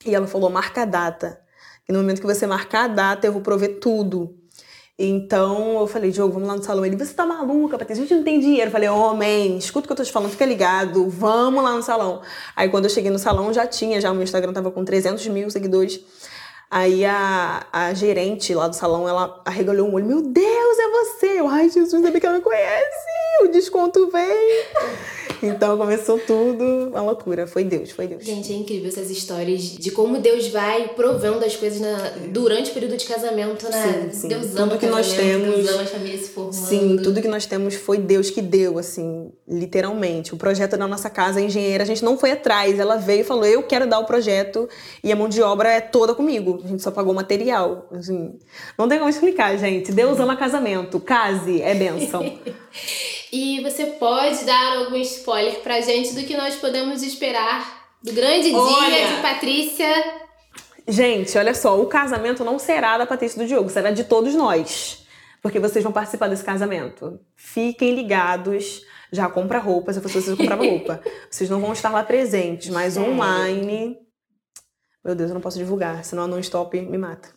E 0.07 0.15
ela 0.15 0.27
falou, 0.27 0.49
marca 0.49 0.83
a 0.83 0.85
data. 0.85 1.41
E 1.89 1.93
no 1.93 1.99
momento 1.99 2.21
que 2.21 2.27
você 2.27 2.47
marcar 2.47 2.85
a 2.85 2.89
data, 2.89 3.27
eu 3.27 3.33
vou 3.33 3.43
prover 3.43 3.79
tudo. 3.81 4.40
Então 5.03 5.81
eu 5.81 5.87
falei, 5.87 6.11
Diogo, 6.11 6.35
vamos 6.35 6.47
lá 6.47 6.57
no 6.57 6.63
salão. 6.63 6.85
Ele, 6.85 6.95
você 6.95 7.15
tá 7.15 7.25
maluca, 7.25 7.79
Patrícia? 7.79 8.05
A 8.05 8.07
gente 8.07 8.17
não 8.19 8.23
tem 8.23 8.39
dinheiro. 8.39 8.67
Eu 8.67 8.71
falei, 8.71 8.87
homem, 8.91 9.57
escuta 9.57 9.87
o 9.87 9.89
que 9.89 9.93
eu 9.93 9.97
tô 9.97 10.05
te 10.05 10.13
falando, 10.13 10.31
fica 10.31 10.45
ligado, 10.45 11.09
vamos 11.09 11.65
lá 11.65 11.75
no 11.75 11.83
salão. 11.83 12.21
Aí 12.55 12.69
quando 12.69 12.85
eu 12.85 12.91
cheguei 12.91 13.11
no 13.11 13.19
salão, 13.19 13.51
já 13.51 13.67
tinha, 13.67 13.99
já 13.99 14.11
o 14.11 14.15
meu 14.15 14.25
Instagram 14.25 14.53
tava 14.53 14.71
com 14.71 14.85
300 14.85 15.27
mil 15.29 15.49
seguidores. 15.51 16.01
Aí 16.71 17.03
a, 17.07 17.67
a 17.73 17.95
gerente 17.95 18.55
lá 18.55 18.69
do 18.69 18.77
salão, 18.77 19.09
ela 19.09 19.41
arregalou 19.47 19.89
um 19.89 19.95
olho. 19.95 20.05
Meu 20.05 20.21
Deus, 20.21 20.79
é 20.79 20.89
você! 20.91 21.41
Eu, 21.41 21.49
Ai, 21.49 21.71
Jesus, 21.71 21.95
ainda 21.95 22.11
bem 22.11 22.21
que 22.21 22.27
ela 22.27 22.37
me 22.37 22.43
conhece! 22.43 23.30
O 23.43 23.49
desconto 23.49 24.11
vem! 24.11 24.65
Então 25.43 25.79
começou 25.79 26.19
tudo, 26.19 26.89
uma 26.91 27.01
loucura. 27.01 27.47
Foi 27.47 27.65
Deus, 27.65 27.91
foi 27.91 28.07
Deus. 28.07 28.23
Gente, 28.23 28.53
é 28.53 28.57
incrível 28.57 28.89
essas 28.89 29.11
histórias 29.11 29.63
de 29.63 29.91
como 29.91 30.19
Deus 30.19 30.49
vai 30.49 30.89
provando 30.89 31.43
as 31.45 31.57
coisas 31.57 31.81
na, 31.81 32.13
durante 32.29 32.71
o 32.71 32.75
período 32.75 32.97
de 32.99 33.07
casamento, 33.07 33.67
né? 33.71 34.11
Sim, 34.13 34.21
sim. 34.21 34.29
Deus 34.29 34.55
ama 34.57 34.69
tudo 34.73 34.79
que 34.79 34.87
nós 34.87 35.13
temos. 35.13 35.57
Deus 35.57 35.69
ama 35.71 35.83
as 35.83 35.91
famílias 35.91 36.21
se 36.21 36.29
formando. 36.29 36.53
Sim, 36.53 36.99
tudo 37.03 37.23
que 37.23 37.29
nós 37.29 37.47
temos 37.47 37.75
foi 37.75 37.97
Deus 37.97 38.29
que 38.29 38.43
deu, 38.43 38.79
assim, 38.79 39.33
literalmente. 39.49 40.35
O 40.35 40.37
projeto 40.37 40.77
da 40.77 40.87
nossa 40.87 41.09
casa, 41.09 41.41
a 41.41 41.43
engenheira, 41.43 41.85
a 41.85 41.87
gente 41.87 42.05
não 42.05 42.19
foi 42.19 42.33
atrás. 42.33 42.79
Ela 42.79 42.97
veio 42.97 43.23
e 43.23 43.25
falou: 43.25 43.47
Eu 43.47 43.63
quero 43.63 43.89
dar 43.89 43.99
o 43.99 44.05
projeto 44.05 44.69
e 45.03 45.11
a 45.11 45.17
mão 45.17 45.29
de 45.29 45.41
obra 45.41 45.71
é 45.71 45.81
toda 45.81 46.15
comigo. 46.15 46.61
A 46.63 46.69
gente 46.69 46.83
só 46.83 46.91
pagou 46.91 47.15
material. 47.15 47.89
Assim, 47.93 48.39
não 48.77 48.87
tem 48.87 48.99
como 48.99 49.09
explicar, 49.09 49.57
gente. 49.57 49.91
Deus 49.91 50.21
ama 50.21 50.37
casamento. 50.37 51.01
Case 51.01 51.63
é 51.63 51.75
bênção. 51.75 52.21
E 53.33 53.61
você 53.61 53.87
pode 53.87 54.45
dar 54.45 54.79
algum 54.79 54.97
spoiler 54.97 55.61
pra 55.61 55.81
gente 55.81 56.15
do 56.15 56.25
que 56.25 56.37
nós 56.37 56.57
podemos 56.57 57.01
esperar 57.01 57.95
do 58.03 58.13
grande 58.13 58.53
Olha. 58.53 58.91
dia 58.91 59.17
de 59.17 59.23
Patrícia? 59.23 60.21
Gente, 60.89 61.39
olha 61.39 61.55
só, 61.55 61.81
o 61.81 61.87
casamento 61.87 62.45
não 62.45 62.59
será 62.59 62.99
da 62.99 63.07
Patrícia 63.07 63.39
e 63.39 63.45
do 63.45 63.47
Diogo, 63.49 63.71
será 63.71 63.93
de 63.93 64.03
todos 64.03 64.35
nós. 64.35 65.07
Porque 65.41 65.61
vocês 65.61 65.83
vão 65.83 65.93
participar 65.93 66.29
desse 66.29 66.45
casamento. 66.45 67.21
Fiquem 67.37 67.95
ligados. 67.95 68.83
Já 69.13 69.29
compra 69.29 69.59
roupa, 69.59 69.93
se 69.93 70.01
fosse 70.01 70.21
vocês 70.21 70.37
compravam 70.37 70.69
roupa. 70.69 71.01
Vocês 71.31 71.49
não 71.49 71.61
vão 71.61 71.73
estar 71.73 71.91
lá 71.91 72.03
presentes, 72.03 72.69
mas 72.69 72.95
Sério? 72.95 73.13
online. 73.13 73.97
Meu 75.05 75.15
Deus, 75.15 75.31
eu 75.31 75.35
não 75.35 75.41
posso 75.41 75.59
divulgar, 75.59 76.05
senão 76.05 76.25
a 76.25 76.27
non-stop 76.27 76.79
me 76.81 76.99
mata. 76.99 77.33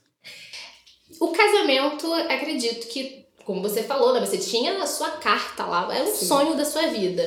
O 1.19 1.31
casamento, 1.31 2.11
acredito 2.13 2.87
que, 2.87 3.22
como 3.45 3.61
você 3.61 3.83
falou, 3.83 4.13
né? 4.13 4.25
Você 4.25 4.37
tinha 4.37 4.81
a 4.81 4.87
sua 4.87 5.11
carta 5.11 5.65
lá, 5.65 5.93
era 5.93 6.03
um 6.05 6.13
Sim. 6.13 6.25
sonho 6.25 6.55
da 6.55 6.65
sua 6.65 6.87
vida. 6.87 7.23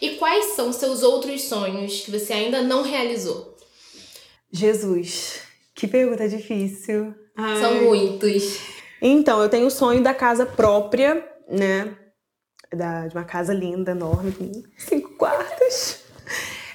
E 0.00 0.10
quais 0.16 0.54
são 0.54 0.72
seus 0.72 1.02
outros 1.02 1.42
sonhos 1.42 2.00
que 2.00 2.10
você 2.10 2.32
ainda 2.32 2.62
não 2.62 2.82
realizou? 2.82 3.56
Jesus, 4.52 5.40
que 5.74 5.86
pergunta 5.86 6.28
difícil. 6.28 7.14
Ai. 7.36 7.60
São 7.60 7.82
muitos. 7.82 8.58
Então, 9.00 9.42
eu 9.42 9.48
tenho 9.48 9.66
o 9.66 9.70
sonho 9.70 10.02
da 10.02 10.12
casa 10.12 10.44
própria, 10.44 11.26
né? 11.48 11.96
Da, 12.72 13.08
de 13.08 13.14
uma 13.14 13.24
casa 13.24 13.52
linda, 13.54 13.92
enorme, 13.92 14.32
com 14.32 14.52
cinco 14.76 15.16
quartos. 15.16 16.00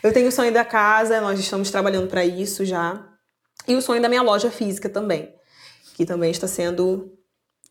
Eu 0.01 0.11
tenho 0.11 0.27
o 0.27 0.31
sonho 0.31 0.51
da 0.51 0.65
casa, 0.65 1.21
nós 1.21 1.39
estamos 1.39 1.69
trabalhando 1.71 2.07
para 2.07 2.25
isso 2.25 2.65
já. 2.65 3.07
E 3.67 3.75
o 3.75 3.81
sonho 3.81 4.01
da 4.01 4.09
minha 4.09 4.21
loja 4.21 4.51
física 4.51 4.89
também, 4.89 5.33
que 5.95 6.05
também 6.05 6.31
está 6.31 6.47
sendo 6.47 7.11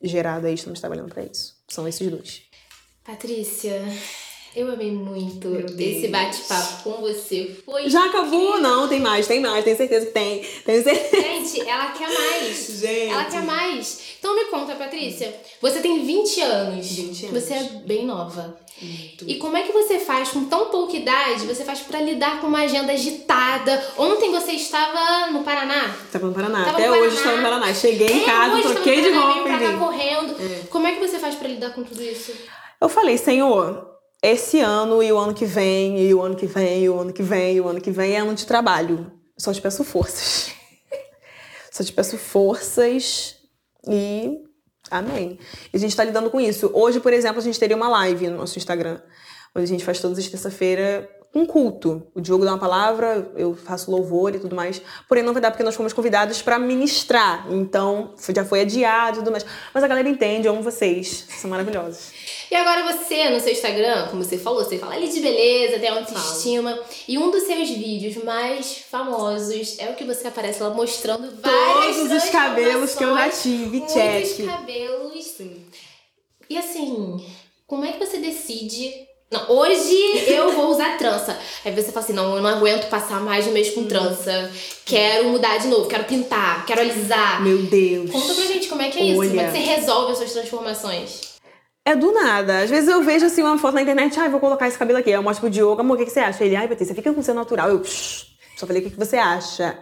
gerado 0.09 0.47
aí, 0.47 0.55
estamos 0.55 0.81
trabalhando 0.81 1.09
para 1.13 1.25
isso. 1.25 1.57
São 1.69 1.87
esses 1.87 2.11
dois. 2.11 2.43
Patrícia, 3.05 3.83
eu 4.55 4.71
amei 4.73 4.91
muito 4.93 5.49
esse 5.79 6.09
bate-papo 6.09 6.83
com 6.85 7.01
você. 7.01 7.57
Foi 7.65 7.89
Já 7.89 8.07
acabou? 8.07 8.61
Não, 8.61 8.89
tem 8.89 9.01
mais, 9.01 9.27
tem 9.27 9.41
mais, 9.41 9.65
tenho 9.65 9.77
certeza 9.77 10.07
que 10.07 10.13
tem. 10.13 10.45
Tenho 10.65 10.83
certeza. 10.83 11.23
Gente, 11.23 11.61
ela 11.69 11.87
quer 11.93 12.09
mais. 12.13 12.67
Gente. 12.81 13.11
Ela 13.13 13.25
quer 13.25 13.43
mais. 13.43 14.01
Então 14.19 14.35
me 14.35 14.45
conta, 14.47 14.75
Patrícia. 14.75 15.35
Você 15.61 15.81
tem 15.81 16.05
20 16.05 16.41
anos. 16.41 16.87
20 16.87 17.27
anos. 17.27 17.43
Você 17.43 17.55
é 17.55 17.63
bem 17.85 18.07
nova. 18.07 18.59
E 19.27 19.37
como 19.37 19.57
é 19.57 19.63
que 19.63 19.73
você 19.73 20.01
faz 20.01 20.31
com 20.31 20.45
tão 20.47 20.67
pouca 20.67 20.97
idade? 20.97 21.47
Você 21.47 21.65
faz 21.65 21.79
pra 21.81 22.01
lidar 22.01 22.41
com 22.41 22.49
uma 22.49 22.63
agenda 22.63 22.93
agitada? 22.93 23.83
Ontem 23.97 24.33
você 24.33 24.53
estava 24.53 25.31
no 25.31 25.45
Paraná? 25.45 25.95
Tava 26.13 26.27
no 26.27 26.35
Paraná. 26.35 26.65
Tava 26.65 26.79
Até 26.79 26.89
no 26.89 26.97
hoje 26.97 27.17
estou 27.17 27.37
no 27.37 27.43
Paraná. 27.43 27.73
Cheguei 27.73 28.09
em 28.09 28.23
É, 28.23 28.25
casa, 28.27 28.61
troquei 28.63 29.01
de 29.01 29.11
roupa 29.11 29.49
e 29.49 29.59
vim. 29.69 29.79
correndo. 29.79 30.35
Como 30.71 30.87
é 30.89 30.93
que 30.93 31.01
você 31.01 31.19
faz 31.21 31.37
pra 31.37 31.49
lidar 31.49 31.71
com 31.71 31.85
tudo 31.85 32.03
isso? 32.03 32.33
Eu 32.81 32.89
falei, 32.89 33.17
Senhor, 33.17 33.94
esse 34.25 34.59
ano 34.61 35.03
e 35.03 35.13
o 35.13 35.19
ano 35.19 35.35
que 35.35 35.45
vem, 35.45 36.01
e 36.01 36.15
o 36.15 36.23
ano 36.23 36.35
que 36.35 36.47
vem, 36.47 36.85
e 36.85 36.89
o 36.89 36.99
ano 36.99 37.13
que 37.13 37.23
vem, 37.23 37.57
e 37.57 37.61
o 37.61 37.69
ano 37.69 37.81
que 37.81 37.91
vem 37.91 38.13
é 38.15 38.21
ano 38.21 38.35
de 38.35 38.47
trabalho. 38.47 39.13
Só 39.37 39.53
te 39.53 39.61
peço 39.61 39.85
forças. 39.85 40.51
Só 41.71 41.85
te 41.85 41.93
peço 41.93 42.17
forças 42.17 43.37
e 43.87 44.39
amém. 44.91 45.39
E 45.73 45.77
a 45.77 45.79
gente 45.79 45.95
tá 45.95 46.03
lidando 46.03 46.31
com 46.31 46.41
isso. 46.41 46.71
Hoje, 46.73 47.01
por 47.01 47.13
exemplo, 47.13 47.39
a 47.39 47.45
gente 47.45 47.61
teria 47.61 47.77
uma 47.77 47.89
live 47.89 48.29
no 48.29 48.39
nosso 48.39 48.57
Instagram. 48.59 48.99
Onde 49.55 49.65
a 49.65 49.69
gente 49.69 49.85
faz 49.85 50.01
todas 50.01 50.19
as 50.19 50.27
terça-feira 50.27 51.09
um 51.35 51.45
culto. 51.45 52.07
O 52.15 52.21
Diogo 52.21 52.45
dá 52.45 52.53
uma 52.53 52.59
palavra, 52.59 53.33
eu 53.37 53.57
faço 53.57 53.91
louvor 53.91 54.35
e 54.35 54.39
tudo 54.39 54.55
mais. 54.55 54.81
Porém, 55.09 55.23
não 55.25 55.33
vai 55.33 55.43
dar 55.43 55.51
porque 55.51 55.65
nós 55.65 55.75
fomos 55.75 55.93
convidados 55.93 56.41
para 56.41 56.59
ministrar. 56.59 57.47
Então, 57.51 58.15
já 58.35 58.45
foi 58.45 58.61
adiado 58.61 59.17
e 59.17 59.19
tudo 59.21 59.33
mais. 59.33 59.45
Mas 59.73 59.83
a 59.83 59.89
galera 59.89 60.09
entende, 60.09 60.47
eu 60.47 60.53
amo 60.53 60.63
vocês. 60.63 61.27
São 61.29 61.51
maravilhosos. 61.51 62.13
E 62.51 62.55
agora 62.55 62.93
você, 62.93 63.31
no 63.31 63.41
seu 63.41 63.53
Instagram, 63.53 64.09
como 64.09 64.23
você 64.23 64.39
falou, 64.39 64.63
você 64.63 64.79
fala 64.79 64.95
ali 64.95 65.09
de 65.09 65.21
beleza, 65.21 65.81
tem 65.81 65.89
autoestima. 65.89 66.79
E 67.09 67.19
um 67.19 67.31
dos 67.31 67.43
seus 67.43 67.69
vídeos 67.69 68.23
mais 68.23 68.79
famosos 68.89 69.79
é 69.81 69.91
o 69.91 69.95
que 69.95 70.05
você 70.05 70.29
aparece 70.29 70.63
lá 70.63 70.71
mostrando 70.71 71.35
várias 71.41 71.97
Todos 71.97 72.25
os 72.25 72.31
cabelos 72.31 72.95
que 72.95 73.03
eu 73.03 73.15
já 73.17 73.29
tive, 73.29 73.81
check. 73.87 74.39
Muitos 74.39 74.47
cabelos. 74.47 75.25
Sim. 75.25 75.67
E 76.49 76.57
assim, 76.57 77.25
como 77.67 77.85
é 77.85 77.93
que 77.93 77.99
você 77.99 78.19
decide 78.19 78.93
não, 79.31 79.51
hoje 79.51 80.29
eu 80.29 80.53
vou 80.53 80.71
usar 80.71 80.97
trança. 80.97 81.37
Aí 81.65 81.75
você 81.75 81.91
fala 81.91 82.05
assim: 82.05 82.13
não, 82.13 82.37
eu 82.37 82.43
não 82.43 82.51
aguento 82.51 82.89
passar 82.89 83.21
mais 83.21 83.45
de 83.45 83.51
um 83.51 83.53
mês 83.53 83.71
com 83.71 83.85
trança. 83.85 84.51
Quero 84.85 85.29
mudar 85.31 85.59
de 85.59 85.69
novo, 85.69 85.89
quero 85.89 86.05
pintar, 86.05 86.65
quero 86.67 86.81
alisar. 86.81 87.43
Meu 87.43 87.63
Deus. 87.63 88.11
Conta 88.11 88.35
pra 88.35 88.45
gente 88.45 88.69
como 88.69 88.83
é 88.83 88.91
que 88.91 88.99
é 88.99 89.03
isso. 89.03 89.17
Como 89.17 89.41
é 89.41 89.45
que 89.47 89.51
você 89.51 89.59
resolve 89.59 90.13
as 90.13 90.19
suas 90.19 90.33
transformações? 90.33 91.35
É 91.87 91.95
do 91.95 92.13
nada. 92.13 92.61
Às 92.61 92.71
vezes 92.71 92.89
eu 92.89 93.03
vejo 93.03 93.27
assim 93.27 93.43
uma 93.43 93.59
foto 93.59 93.75
na 93.75 93.83
internet, 93.83 94.19
ai, 94.19 94.27
ah, 94.27 94.31
vou 94.31 94.41
colocar 94.41 94.69
esse 94.69 94.79
cabelo 94.79 94.99
aqui. 94.99 95.11
Eu 95.11 95.23
mostro 95.23 95.43
pro 95.43 95.51
Diogo, 95.51 95.81
amor, 95.81 95.97
o 95.97 95.99
que, 95.99 96.07
que 96.07 96.13
você 96.13 96.21
acha? 96.21 96.43
Ele, 96.43 96.57
ai, 96.57 96.67
Patrícia, 96.67 96.95
fica 96.95 97.13
com 97.13 97.21
o 97.21 97.23
seu 97.23 97.35
natural. 97.35 97.69
Eu, 97.69 97.81
Psh. 97.81 98.34
Só 98.57 98.67
falei 98.67 98.83
o 98.83 98.91
que, 98.91 98.97
você 98.97 99.17
acha. 99.17 99.77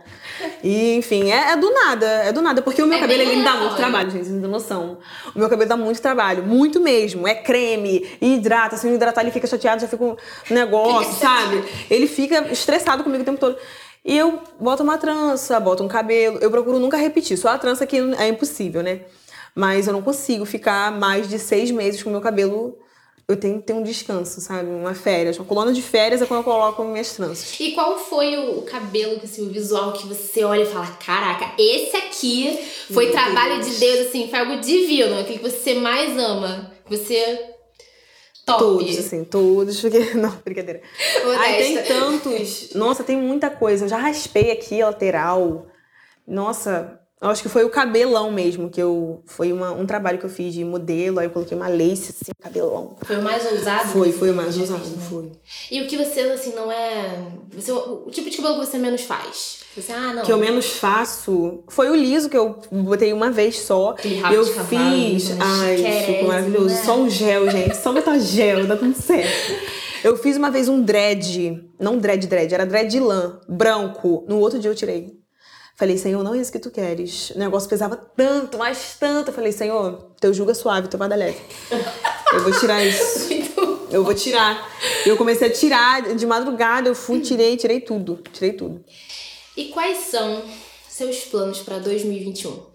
E, 0.63 0.95
enfim, 0.95 1.31
é, 1.31 1.53
é, 1.53 1.57
do 1.57 1.71
nada, 1.71 2.07
é 2.07 2.33
do 2.33 2.41
nada. 2.41 2.63
Porque 2.63 2.83
o 2.83 2.87
meu 2.87 2.97
é 2.97 3.01
cabelo, 3.01 3.23
ele 3.23 3.37
me 3.37 3.45
dá 3.45 3.57
muito 3.57 3.77
trabalho, 3.77 4.11
gente, 4.11 4.25
vocês 4.25 4.35
não 4.35 4.41
tem 4.41 4.51
noção. 4.51 4.99
O 5.35 5.39
meu 5.39 5.49
cabelo 5.49 5.69
dá 5.69 5.77
muito 5.77 6.01
trabalho, 6.01 6.43
muito 6.43 6.81
mesmo. 6.81 7.29
É 7.29 7.35
creme, 7.35 8.09
hidrata, 8.21 8.77
se 8.77 8.87
não 8.87 8.95
hidratar 8.95 9.21
ele 9.21 9.31
fica 9.31 9.47
chateado, 9.47 9.83
já 9.83 9.89
fica 9.89 10.03
um 10.03 10.17
negócio, 10.51 11.13
sabe? 11.21 11.63
Ele 11.91 12.07
fica 12.07 12.51
estressado 12.51 13.05
comigo 13.05 13.23
o 13.23 13.27
tempo 13.27 13.39
todo. 13.39 13.57
E 14.05 14.17
eu 14.17 14.41
boto 14.59 14.83
uma 14.83 14.97
trança, 14.97 15.61
boto 15.61 15.85
um 15.85 15.89
cabelo. 15.89 16.39
Eu 16.41 16.51
procuro 16.51 16.79
nunca 16.79 16.97
repetir, 16.97 17.37
só 17.37 17.51
a 17.51 17.59
trança 17.59 17.87
que 17.87 17.99
é 18.19 18.29
impossível, 18.29 18.83
né? 18.83 19.03
Mas 19.55 19.87
eu 19.87 19.93
não 19.93 20.01
consigo 20.01 20.47
ficar 20.47 20.91
mais 20.91 21.29
de 21.29 21.39
seis 21.39 21.71
meses 21.71 22.03
com 22.03 22.09
o 22.09 22.13
meu 22.13 22.23
cabelo. 22.23 22.79
Eu 23.33 23.41
tenho 23.41 23.59
que 23.61 23.67
ter 23.67 23.73
um 23.73 23.83
descanso, 23.83 24.41
sabe? 24.43 24.69
Uma 24.69 24.95
férias. 24.95 25.39
Uma 25.39 25.47
coluna 25.47 25.73
de 25.73 25.81
férias 25.81 26.21
é 26.21 26.27
quando 26.27 26.41
eu 26.41 26.45
coloco 26.45 26.85
minhas 26.85 27.13
tranças. 27.13 27.59
E 27.59 27.73
qual 27.73 27.99
foi 27.99 28.37
o, 28.37 28.63
cabelo, 28.63 29.19
assim, 29.23 29.47
o 29.47 29.51
visual 29.51 29.93
que 29.93 30.07
você 30.07 30.45
olha 30.45 30.63
e 30.63 30.67
fala: 30.67 30.87
caraca, 31.05 31.55
esse 31.59 31.97
aqui 31.97 32.59
foi 32.93 33.07
meu 33.07 33.13
trabalho 33.15 33.55
Deus. 33.57 33.71
de 33.71 33.81
Deus, 33.81 34.07
assim, 34.09 34.29
foi 34.29 34.39
algo 34.39 34.61
divino, 34.61 35.19
aquele 35.19 35.39
que 35.39 35.51
você 35.51 35.75
mais 35.75 36.19
ama. 36.19 36.71
Você 36.91 37.53
Top. 38.45 38.59
Todos, 38.59 38.99
assim, 38.99 39.25
todos, 39.25 39.81
porque. 39.81 40.15
Não, 40.19 40.31
brincadeira. 40.45 40.83
Ai, 41.39 41.57
tem 41.59 41.83
tantos. 41.85 42.75
Nossa, 42.75 43.05
tem 43.05 43.17
muita 43.17 43.49
coisa. 43.49 43.85
Eu 43.85 43.89
já 43.89 43.97
raspei 43.97 44.51
aqui 44.51 44.83
a 44.83 44.87
lateral. 44.87 45.69
Nossa, 46.27 47.01
eu 47.23 47.31
acho 47.31 47.41
que 47.41 47.49
foi 47.49 47.65
o 47.65 47.71
cabelão 47.71 48.33
mesmo, 48.33 48.69
que 48.69 48.83
eu. 48.83 49.23
Foi 49.27 49.53
uma, 49.53 49.71
um 49.71 49.87
trabalho 49.87 50.19
que 50.19 50.27
eu 50.27 50.31
fiz 50.31 50.53
de 50.53 50.65
modelo, 50.65 51.21
aí 51.21 51.27
eu 51.27 51.31
coloquei 51.31 51.57
uma 51.57 51.69
lace, 51.69 52.11
assim, 52.11 52.33
cabelão. 52.43 52.97
Foi 53.01 53.17
o 53.17 53.23
mais 53.23 53.47
ousado? 53.47 53.89
Foi, 53.91 54.11
foi 54.11 54.31
o 54.31 54.35
mais 54.35 54.59
ousado, 54.59 54.83
foi. 55.09 55.31
E 55.71 55.81
o 55.81 55.87
que 55.87 55.97
você, 55.97 56.23
assim, 56.23 56.53
não 56.53 56.71
é. 56.73 57.23
Você, 57.53 57.71
o 57.71 58.11
tipo 58.11 58.29
de 58.29 58.37
cabelo 58.37 58.59
que 58.59 58.67
você 58.67 58.77
menos 58.77 59.03
faz? 59.03 59.61
Você, 59.77 59.93
ah, 59.93 60.15
não. 60.15 60.25
Que 60.25 60.33
eu 60.33 60.37
menos 60.37 60.73
faço 60.73 61.63
foi 61.69 61.91
o 61.91 61.95
liso, 61.95 62.29
que 62.29 62.37
eu 62.37 62.61
botei 62.73 63.13
uma 63.13 63.31
vez 63.31 63.61
só. 63.61 63.95
eu 64.35 64.45
fiz. 64.45 65.31
Ai, 65.39 65.77
ficou 66.05 66.27
maravilhoso. 66.27 66.75
Né? 66.75 66.83
Só 66.85 66.97
um 66.97 67.09
gel, 67.09 67.49
gente. 67.49 67.77
Só 67.77 67.93
botar 67.93 68.19
gel, 68.19 68.67
dá 68.67 68.77
tudo 68.77 69.01
certo. 69.01 69.55
Eu 70.03 70.17
fiz 70.17 70.37
uma 70.37 70.51
vez 70.51 70.69
um 70.69 70.83
dread, 70.83 71.65
não 71.79 71.97
dread 71.99 72.27
dread, 72.27 72.53
era 72.53 72.67
dread 72.67 72.99
lã, 72.99 73.39
branco. 73.49 74.25
No 74.29 74.41
outro 74.41 74.59
dia 74.59 74.69
eu 74.69 74.75
tirei. 74.75 75.22
Falei, 75.83 75.99
Senhor, 75.99 76.23
não 76.23 76.33
é 76.33 76.39
isso 76.39 76.53
que 76.53 76.61
tu 76.61 76.71
queres. 76.71 77.31
O 77.31 77.39
negócio 77.41 77.69
pesava 77.69 77.97
tanto, 77.97 78.57
mais 78.57 78.95
tanto. 79.01 79.31
Eu 79.31 79.35
falei, 79.35 79.51
Senhor, 79.51 80.13
teu 80.21 80.33
jugo 80.33 80.53
é 80.53 80.55
suave, 80.55 80.87
teu 80.87 80.97
vada 80.97 81.17
leve. 81.17 81.41
Eu 82.33 82.41
vou 82.41 82.57
tirar 82.57 82.81
isso. 82.87 83.29
Eu 83.91 84.05
vou 84.05 84.15
tirar. 84.15 84.65
Eu 85.05 85.17
comecei 85.17 85.49
a 85.49 85.53
tirar 85.53 86.15
de 86.15 86.25
madrugada, 86.25 86.89
eu 86.89 86.95
fui, 86.95 87.19
tirei, 87.21 87.57
tirei 87.57 87.81
tudo. 87.81 88.23
Tirei 88.33 88.53
tudo. 88.53 88.85
E 89.57 89.71
quais 89.71 89.99
são 90.05 90.45
seus 90.89 91.25
planos 91.25 91.59
para 91.59 91.81
2021? 91.81 92.72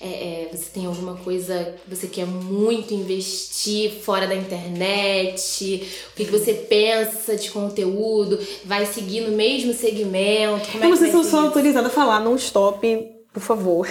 É, 0.00 0.44
é, 0.44 0.48
você 0.52 0.70
tem 0.72 0.86
alguma 0.86 1.16
coisa 1.16 1.74
que 1.82 1.96
você 1.96 2.06
quer 2.06 2.24
muito 2.24 2.94
investir 2.94 4.00
fora 4.02 4.28
da 4.28 4.34
internet? 4.34 5.88
O 6.12 6.16
que, 6.16 6.24
que 6.24 6.30
você 6.30 6.54
pensa 6.54 7.34
de 7.34 7.50
conteúdo? 7.50 8.38
Vai 8.64 8.86
seguir 8.86 9.22
no 9.22 9.36
mesmo 9.36 9.74
segmento? 9.74 10.70
Como 10.70 10.84
é 10.84 10.88
vocês 10.88 11.10
são 11.10 11.24
só 11.24 11.40
autorizada 11.40 11.88
a 11.88 11.90
falar, 11.90 12.20
não 12.20 12.36
stop, 12.36 13.08
por 13.32 13.42
favor. 13.42 13.88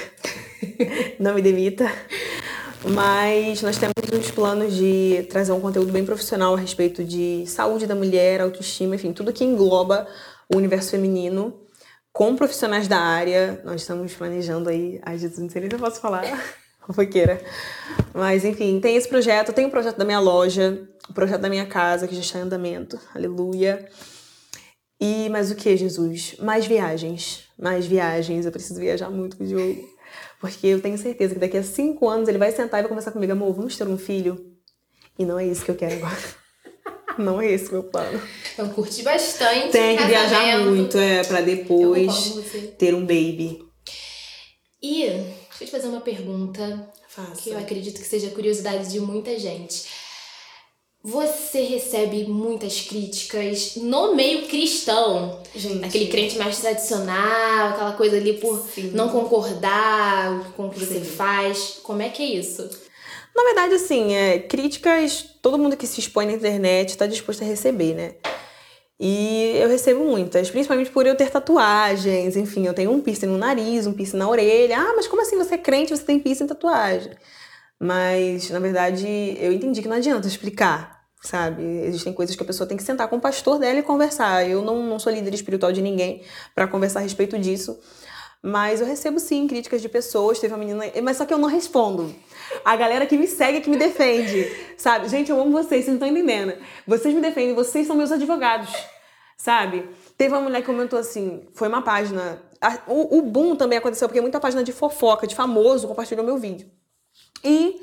não 1.20 1.36
me 1.36 1.41
demita. 1.41 1.91
Mas 2.86 3.62
nós 3.62 3.78
temos 3.78 3.93
uns 4.13 4.32
planos 4.32 4.76
de 4.76 5.26
trazer 5.30 5.52
um 5.52 5.60
conteúdo 5.60 5.91
bem 5.91 6.06
profissional 6.06 6.54
a 6.54 6.58
respeito 6.58 7.04
de 7.04 7.43
saúde 7.48 7.86
da 7.86 7.96
mulher, 7.96 8.39
autoestima, 8.39 8.96
enfim, 8.96 9.12
tudo 9.12 9.34
que 9.34 9.43
engloba 9.43 10.08
o 10.54 10.56
universo 10.56 10.91
feminino 10.91 11.66
com 12.17 12.36
profissionais 12.36 12.88
da 12.88 12.97
área. 12.97 13.62
Nós 13.63 13.82
estamos 13.82 14.12
planejando 14.15 14.69
aí. 14.69 14.99
Ai, 15.03 15.19
Jesus, 15.19 15.38
não 15.38 15.49
sei 15.51 15.62
nem 15.62 15.69
se 15.69 15.75
eu 15.75 15.80
posso 15.80 16.01
falar. 16.01 16.23
Fofoqueira. 16.84 17.39
Mas, 18.12 18.43
enfim, 18.43 18.80
tem 18.80 18.95
esse 18.95 19.08
projeto. 19.08 19.53
Tem 19.53 19.67
o 19.67 19.69
projeto 19.69 19.97
da 19.97 20.03
minha 20.03 20.19
loja, 20.19 20.89
o 21.08 21.13
projeto 21.13 21.41
da 21.41 21.49
minha 21.49 21.67
casa, 21.67 22.08
que 22.08 22.15
já 22.15 22.21
está 22.21 22.39
em 22.39 22.41
andamento. 22.41 22.99
Aleluia. 23.13 23.88
E 24.99 25.30
mais 25.30 25.51
o 25.51 25.56
que, 25.56 25.77
Jesus? 25.77 26.36
Mais 26.39 26.65
viagens. 26.65 27.43
Mais 27.56 27.86
viagens. 27.86 28.47
Eu 28.47 28.51
preciso 28.51 28.80
viajar 28.80 29.12
muito 29.12 29.38
com 29.38 29.43
o 29.43 29.47
Diogo. 29.47 29.88
Porque 30.41 30.65
eu 30.65 30.82
tenho 30.82 30.97
certeza 30.97 31.36
que 31.36 31.39
daqui 31.39 31.58
a 31.58 31.63
cinco 31.63 32.10
anos 32.10 32.27
ele 32.27 32.39
vai 32.39 32.51
sentar 32.51 32.80
e 32.80 32.82
vai 32.82 32.89
conversar 32.89 33.12
comigo, 33.12 33.34
amor, 33.34 33.53
vamos 33.53 33.77
ter 33.77 33.88
um 33.88 33.97
filho? 33.97 34.58
E 35.19 35.23
não 35.23 35.38
é 35.38 35.45
isso 35.45 35.63
que 35.63 35.69
eu 35.69 35.75
quero 35.75 35.97
agora. 35.97 36.46
Não 37.23 37.41
é 37.41 37.51
esse 37.51 37.71
meu 37.71 37.84
plano. 37.84 38.21
Então 38.53 38.69
curti 38.69 39.03
bastante. 39.03 39.71
Tem 39.71 39.97
que 39.97 40.06
viajar 40.06 40.60
muito, 40.60 40.97
é, 40.97 41.23
pra 41.23 41.41
depois 41.41 42.36
ter 42.77 42.93
um 42.93 43.01
baby. 43.01 43.63
E 44.82 45.06
deixa 45.06 45.63
eu 45.63 45.67
te 45.67 45.71
fazer 45.71 45.88
uma 45.88 46.01
pergunta. 46.01 46.89
Faça. 47.08 47.41
Que 47.41 47.49
eu 47.49 47.58
acredito 47.58 47.99
que 47.99 48.08
seja 48.08 48.30
curiosidade 48.30 48.91
de 48.91 48.99
muita 48.99 49.38
gente. 49.39 49.86
Você 51.03 51.62
recebe 51.62 52.25
muitas 52.25 52.82
críticas 52.82 53.75
no 53.77 54.13
meio 54.13 54.47
cristão. 54.47 55.41
Gente. 55.56 55.86
Aquele 55.86 56.08
crente 56.08 56.38
mais 56.38 56.60
tradicional, 56.60 57.69
aquela 57.69 57.93
coisa 57.93 58.17
ali 58.17 58.34
por 58.34 58.60
Sim. 58.67 58.91
não 58.93 59.10
concordar 59.10 60.51
com 60.53 60.67
o 60.67 60.69
que 60.69 60.80
Sim. 60.80 60.86
você 60.86 61.01
faz. 61.01 61.80
Como 61.82 62.01
é 62.01 62.10
que 62.10 62.21
é 62.21 62.25
isso? 62.25 62.69
Na 63.38 63.43
verdade, 63.43 63.76
assim, 63.76 64.15
é, 64.15 64.39
críticas, 64.39 65.23
todo 65.43 65.60
mundo 65.60 65.78
que 65.78 65.86
se 65.86 66.00
expõe 66.00 66.26
na 66.26 66.32
internet 66.32 66.89
está 66.89 67.06
disposto 67.06 67.43
a 67.43 67.45
receber, 67.45 67.93
né? 67.93 68.15
E 69.00 69.56
eu 69.62 69.69
recebo 69.69 70.04
muitas, 70.04 70.50
principalmente 70.50 70.89
por 70.89 71.06
eu 71.06 71.15
ter 71.15 71.30
tatuagens, 71.30 72.36
enfim, 72.36 72.65
eu 72.65 72.73
tenho 72.73 72.89
um 72.89 73.00
piercing 73.00 73.28
no 73.28 73.38
nariz, 73.38 73.86
um 73.86 73.93
piercing 73.93 74.17
na 74.17 74.28
orelha. 74.28 74.80
Ah, 74.80 74.93
mas 74.95 75.08
como 75.08 75.21
assim 75.21 75.38
você 75.38 75.54
é 75.54 75.58
crente, 75.60 75.95
você 75.95 76.04
tem 76.04 76.19
piercing 76.19 76.47
tatuagem? 76.47 77.12
Mas, 77.80 78.50
na 78.50 78.58
verdade, 78.58 79.08
eu 79.39 79.52
entendi 79.52 79.84
que 79.84 79.88
não 79.88 79.97
adianta 79.97 80.28
explicar, 80.28 81.04
sabe? 81.21 81.62
Existem 81.86 82.13
coisas 82.13 82.36
que 82.36 82.41
a 82.41 82.45
pessoa 82.45 82.67
tem 82.67 82.76
que 82.76 82.82
sentar 82.82 83.08
com 83.08 83.17
o 83.17 83.21
pastor 83.21 83.60
dela 83.60 83.78
e 83.78 83.84
conversar. 83.84 84.50
Eu 84.50 84.63
não, 84.63 84.82
não 84.82 84.97
sou 84.97 85.13
líder 85.13 85.36
espiritual 85.36 85.71
de 85.71 85.84
ninguém 85.84 86.23
para 86.56 86.67
conversar 86.67 87.02
a 87.02 87.04
respeito 87.04 87.38
disso. 87.38 87.80
Mas 88.41 88.82
eu 88.82 88.88
recebo 88.88 89.19
sim 89.19 89.47
críticas 89.47 89.80
de 89.80 89.89
pessoas. 89.89 90.39
Teve 90.39 90.56
uma 90.56 90.60
menina. 90.60 90.86
Mas 91.04 91.17
só 91.17 91.26
que 91.26 91.34
eu 91.34 91.38
não 91.38 91.50
respondo. 91.50 92.15
A 92.63 92.75
galera 92.75 93.05
que 93.05 93.17
me 93.17 93.27
segue, 93.27 93.62
que 93.62 93.69
me 93.69 93.77
defende. 93.77 94.49
Sabe? 94.77 95.07
Gente, 95.10 95.31
eu 95.31 95.39
amo 95.39 95.51
vocês, 95.51 95.86
vocês 95.86 95.88
não 95.88 95.93
estão 95.95 96.07
entendendo. 96.07 96.53
Vocês 96.86 97.13
me 97.13 97.21
defendem, 97.21 97.53
vocês 97.53 97.88
são 97.88 97.95
meus 97.95 98.12
advogados. 98.12 98.73
Sabe? 99.38 99.88
Teve 100.17 100.33
uma 100.33 100.41
mulher 100.41 100.62
que 100.62 100.65
comentou 100.65 100.97
assim: 100.97 101.47
foi 101.53 101.67
uma 101.67 101.81
página. 101.81 102.41
O, 102.88 103.19
o 103.19 103.21
boom 103.21 103.55
também 103.55 103.77
aconteceu 103.77 104.07
porque 104.07 104.19
muita 104.19 104.39
página 104.39 104.63
de 104.63 104.71
fofoca, 104.71 105.27
de 105.27 105.36
famoso, 105.36 105.88
compartilhou 105.88 106.25
meu 106.25 106.38
vídeo. 106.38 106.69
E 107.43 107.79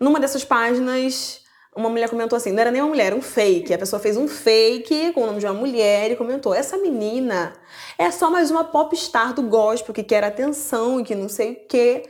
numa 0.00 0.18
dessas 0.18 0.44
páginas, 0.44 1.42
uma 1.74 1.88
mulher 1.88 2.08
comentou 2.10 2.36
assim: 2.36 2.50
não 2.50 2.60
era 2.60 2.70
nem 2.70 2.82
uma 2.82 2.88
mulher, 2.88 3.14
um 3.14 3.22
fake. 3.22 3.72
A 3.72 3.78
pessoa 3.78 4.00
fez 4.00 4.16
um 4.16 4.26
fake 4.26 5.12
com 5.12 5.22
o 5.22 5.26
nome 5.26 5.38
de 5.38 5.46
uma 5.46 5.54
mulher 5.54 6.10
e 6.10 6.16
comentou: 6.16 6.52
essa 6.52 6.76
menina 6.76 7.52
é 7.96 8.10
só 8.10 8.30
mais 8.30 8.50
uma 8.50 8.64
popstar 8.64 9.32
do 9.32 9.42
gospel 9.42 9.94
que 9.94 10.02
quer 10.02 10.24
atenção 10.24 11.00
e 11.00 11.04
que 11.04 11.14
não 11.14 11.28
sei 11.28 11.52
o 11.52 11.56
quê. 11.68 12.02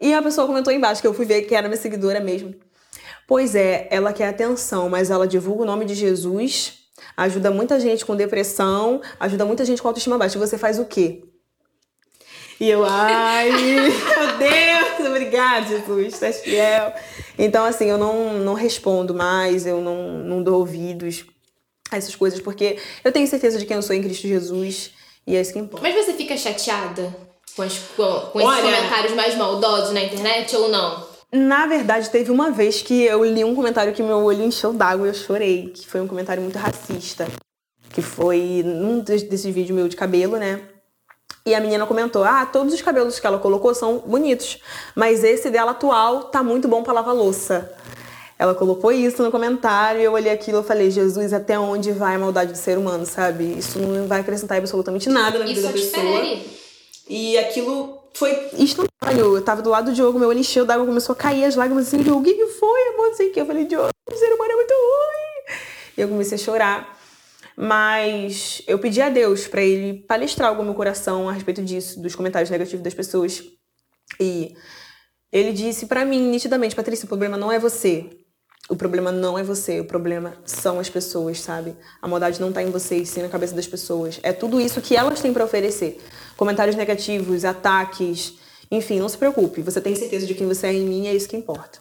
E 0.00 0.14
a 0.14 0.22
pessoa 0.22 0.46
comentou 0.46 0.72
embaixo, 0.72 1.00
que 1.00 1.06
eu 1.06 1.12
fui 1.12 1.26
ver 1.26 1.42
que 1.42 1.54
era 1.54 1.68
minha 1.68 1.80
seguidora 1.80 2.20
mesmo. 2.20 2.54
Pois 3.28 3.54
é, 3.54 3.86
ela 3.90 4.12
quer 4.12 4.28
atenção, 4.28 4.88
mas 4.88 5.10
ela 5.10 5.26
divulga 5.26 5.62
o 5.62 5.66
nome 5.66 5.84
de 5.84 5.94
Jesus, 5.94 6.78
ajuda 7.16 7.50
muita 7.50 7.78
gente 7.78 8.04
com 8.04 8.16
depressão, 8.16 9.00
ajuda 9.20 9.44
muita 9.44 9.64
gente 9.64 9.80
com 9.80 9.88
autoestima 9.88 10.18
baixa. 10.18 10.36
E 10.36 10.40
você 10.40 10.56
faz 10.56 10.78
o 10.78 10.84
quê? 10.84 11.22
E 12.58 12.68
eu, 12.68 12.84
ai, 12.84 13.50
meu 13.52 14.38
Deus, 14.38 15.08
obrigada, 15.08 15.66
Jesus, 15.66 16.22
és 16.22 16.40
fiel. 16.40 16.92
Então, 17.38 17.64
assim, 17.64 17.86
eu 17.86 17.96
não, 17.96 18.34
não 18.34 18.54
respondo 18.54 19.14
mais, 19.14 19.66
eu 19.66 19.80
não, 19.80 20.18
não 20.18 20.42
dou 20.42 20.58
ouvidos. 20.58 21.24
essas 21.92 22.14
coisas, 22.16 22.40
porque 22.40 22.78
eu 23.04 23.12
tenho 23.12 23.26
certeza 23.26 23.58
de 23.58 23.66
quem 23.66 23.76
eu 23.76 23.82
sou 23.82 23.94
em 23.94 24.02
Cristo 24.02 24.26
Jesus 24.26 24.92
e 25.26 25.36
é 25.36 25.40
isso 25.40 25.52
que 25.52 25.58
importa. 25.58 25.86
Mas 25.86 25.94
você 25.94 26.14
fica 26.14 26.36
chateada 26.36 27.29
com, 27.60 27.66
as, 27.66 27.78
com, 27.96 28.20
com 28.32 28.40
esses 28.40 28.52
Olha- 28.52 28.62
comentários 28.76 29.14
mais 29.14 29.34
maldosos 29.36 29.92
na 29.92 30.02
internet 30.02 30.56
ou 30.56 30.68
não? 30.70 31.08
Na 31.32 31.66
verdade, 31.66 32.10
teve 32.10 32.30
uma 32.30 32.50
vez 32.50 32.82
que 32.82 33.04
eu 33.04 33.24
li 33.24 33.44
um 33.44 33.54
comentário 33.54 33.92
que 33.92 34.02
meu 34.02 34.16
olho 34.24 34.42
encheu 34.42 34.72
d'água 34.72 35.06
e 35.06 35.10
eu 35.10 35.14
chorei, 35.14 35.68
que 35.68 35.86
foi 35.86 36.00
um 36.00 36.08
comentário 36.08 36.42
muito 36.42 36.58
racista. 36.58 37.28
Que 37.92 38.02
foi 38.02 38.62
num 38.64 39.00
des- 39.00 39.22
desses 39.22 39.52
vídeos 39.54 39.76
meu 39.76 39.86
de 39.88 39.94
cabelo, 39.96 40.36
né? 40.38 40.60
E 41.46 41.54
a 41.54 41.60
menina 41.60 41.86
comentou: 41.86 42.24
Ah, 42.24 42.44
todos 42.46 42.72
os 42.74 42.82
cabelos 42.82 43.18
que 43.20 43.26
ela 43.26 43.38
colocou 43.38 43.74
são 43.74 43.98
bonitos, 43.98 44.58
mas 44.94 45.22
esse 45.24 45.50
dela 45.50 45.70
atual 45.72 46.24
tá 46.24 46.42
muito 46.42 46.66
bom 46.68 46.82
pra 46.82 46.92
lavar 46.92 47.14
louça. 47.14 47.70
Ela 48.38 48.54
colocou 48.54 48.90
isso 48.90 49.22
no 49.22 49.30
comentário 49.30 50.00
e 50.00 50.04
eu 50.04 50.12
olhei 50.12 50.32
aquilo 50.32 50.60
e 50.60 50.64
falei: 50.64 50.90
Jesus, 50.90 51.32
até 51.32 51.58
onde 51.58 51.92
vai 51.92 52.14
a 52.16 52.18
maldade 52.18 52.52
do 52.52 52.58
ser 52.58 52.76
humano, 52.78 53.04
sabe? 53.06 53.44
Isso 53.58 53.78
não 53.78 54.06
vai 54.06 54.20
acrescentar 54.20 54.58
absolutamente 54.58 55.08
nada 55.08 55.38
na 55.38 55.44
vida 55.46 55.60
Isso 55.60 55.68
da 55.68 55.72
te 55.74 55.80
pessoa. 55.86 56.20
fere. 56.20 56.59
E 57.10 57.36
aquilo 57.38 57.98
foi 58.14 58.50
instantâneo. 58.56 59.36
Eu 59.36 59.42
tava 59.42 59.60
do 59.60 59.68
lado 59.68 59.90
do 59.90 59.92
Diogo, 59.92 60.16
meu 60.16 60.28
olho 60.28 60.38
encheu 60.38 60.64
d'água, 60.64 60.86
começou 60.86 61.12
a 61.12 61.16
cair 61.16 61.44
as 61.44 61.56
lágrimas 61.56 61.88
assim. 61.88 62.04
Diogo, 62.04 62.20
o 62.20 62.22
que 62.22 62.46
foi, 62.46 62.88
amor? 62.94 63.08
Não 63.08 63.14
sei 63.14 63.30
o 63.30 63.32
que. 63.32 63.40
Eu 63.40 63.46
falei, 63.46 63.64
Diogo, 63.64 63.90
o 64.08 64.14
ser 64.14 64.32
humano 64.32 64.52
é 64.52 64.54
muito 64.54 64.72
ruim. 64.72 65.56
E 65.98 66.00
eu 66.00 66.08
comecei 66.08 66.36
a 66.36 66.40
chorar. 66.40 67.00
Mas 67.56 68.62
eu 68.68 68.78
pedi 68.78 69.02
a 69.02 69.08
Deus 69.08 69.48
pra 69.48 69.60
ele 69.60 70.04
palestrar 70.06 70.50
algo 70.50 70.62
no 70.62 70.66
meu 70.66 70.74
coração 70.74 71.28
a 71.28 71.32
respeito 71.32 71.64
disso, 71.64 72.00
dos 72.00 72.14
comentários 72.14 72.48
negativos 72.48 72.84
das 72.84 72.94
pessoas. 72.94 73.42
E 74.20 74.54
ele 75.32 75.52
disse 75.52 75.86
pra 75.86 76.04
mim 76.04 76.30
nitidamente, 76.30 76.76
Patrícia, 76.76 77.06
o 77.06 77.08
problema 77.08 77.36
não 77.36 77.50
é 77.50 77.58
você. 77.58 78.08
O 78.70 78.76
problema 78.76 79.10
não 79.10 79.36
é 79.36 79.42
você, 79.42 79.80
o 79.80 79.84
problema 79.84 80.34
são 80.44 80.78
as 80.78 80.88
pessoas, 80.88 81.40
sabe? 81.40 81.76
A 82.00 82.06
maldade 82.06 82.40
não 82.40 82.52
tá 82.52 82.62
em 82.62 82.70
você, 82.70 83.04
sim 83.04 83.20
na 83.20 83.28
cabeça 83.28 83.54
das 83.54 83.66
pessoas. 83.66 84.20
É 84.22 84.32
tudo 84.32 84.60
isso 84.60 84.80
que 84.80 84.96
elas 84.96 85.20
têm 85.20 85.32
pra 85.32 85.44
oferecer. 85.44 86.00
Comentários 86.36 86.76
negativos, 86.76 87.44
ataques, 87.44 88.34
enfim, 88.70 89.00
não 89.00 89.08
se 89.08 89.18
preocupe. 89.18 89.60
Você 89.60 89.80
tem 89.80 89.96
certeza 89.96 90.24
de 90.24 90.34
quem 90.34 90.46
você 90.46 90.68
é 90.68 90.72
em 90.72 90.84
mim, 90.86 91.08
é 91.08 91.14
isso 91.14 91.28
que 91.28 91.36
importa. 91.36 91.80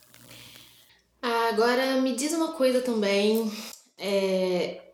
Ah, 1.22 1.50
Agora, 1.50 2.00
me 2.02 2.16
diz 2.16 2.32
uma 2.34 2.54
coisa 2.54 2.80
também. 2.82 3.52
É, 3.98 4.89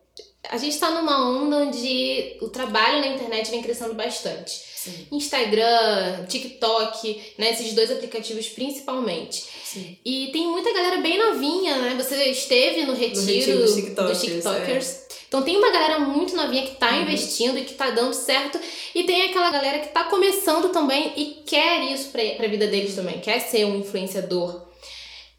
A 0.50 0.58
gente 0.58 0.78
tá 0.78 0.90
numa 0.90 1.28
onda 1.28 1.56
onde 1.56 2.36
o 2.40 2.48
trabalho 2.48 3.00
na 3.00 3.08
internet 3.08 3.50
vem 3.50 3.62
crescendo 3.62 3.94
bastante. 3.94 4.76
Instagram, 5.10 6.26
TikTok, 6.28 7.34
né? 7.38 7.50
Esses 7.50 7.72
dois 7.72 7.90
aplicativos 7.90 8.48
principalmente. 8.48 9.44
Sim. 9.64 9.98
E 10.04 10.30
tem 10.32 10.46
muita 10.46 10.72
galera 10.72 10.98
bem 10.98 11.18
novinha, 11.18 11.76
né? 11.78 11.94
Você 11.96 12.30
esteve 12.30 12.84
no 12.84 12.94
retiro, 12.94 13.26
retiro 13.26 13.58
dos 13.58 13.74
dos 13.74 13.82
TikTokers, 13.82 14.20
TikTokers. 14.20 15.06
Então 15.28 15.42
tem 15.42 15.56
uma 15.56 15.70
galera 15.70 15.98
muito 15.98 16.36
novinha 16.36 16.66
que 16.66 16.76
tá 16.76 16.96
investindo 16.96 17.58
e 17.58 17.64
que 17.64 17.74
tá 17.74 17.90
dando 17.90 18.14
certo. 18.14 18.60
E 18.94 19.04
tem 19.04 19.22
aquela 19.22 19.50
galera 19.50 19.80
que 19.80 19.88
tá 19.88 20.04
começando 20.04 20.70
também 20.70 21.12
e 21.16 21.42
quer 21.44 21.82
isso 21.92 22.10
pra, 22.10 22.22
pra 22.36 22.48
vida 22.48 22.66
deles 22.66 22.94
também. 22.94 23.20
Quer 23.20 23.40
ser 23.40 23.64
um 23.64 23.76
influenciador. 23.76 24.66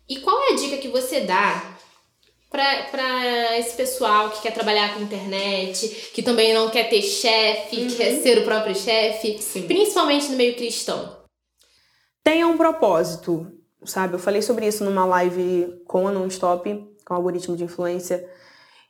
E 0.10 0.18
qual 0.18 0.38
é 0.44 0.54
a 0.54 0.56
dica 0.56 0.78
que 0.78 0.88
você 0.88 1.22
dá 1.22 1.77
pra 2.50 3.58
esse 3.58 3.76
pessoal 3.76 4.30
que 4.32 4.42
quer 4.42 4.54
trabalhar 4.54 4.94
com 4.94 5.02
internet, 5.02 6.12
que 6.14 6.24
também 6.24 6.54
não 6.54 6.70
quer 6.70 6.90
ter 6.90 7.02
chefe, 7.02 7.96
quer 7.96 8.22
ser 8.22 8.40
o 8.40 8.44
próprio 8.44 8.76
chefe, 8.76 9.38
principalmente 9.68 10.30
no 10.30 10.38
meio 10.38 10.56
cristão? 10.56 11.18
Tenha 12.24 12.48
um 12.48 12.58
propósito, 12.58 13.52
sabe? 13.86 14.16
Eu 14.16 14.20
falei 14.20 14.42
sobre 14.42 14.68
isso 14.68 14.84
numa 14.84 15.06
live 15.06 15.82
com 15.86 16.08
a 16.08 16.12
Nonstop, 16.12 16.70
com 17.06 17.14
o 17.14 17.18
algoritmo 17.18 17.56
de 17.56 17.64
influência. 17.64 18.28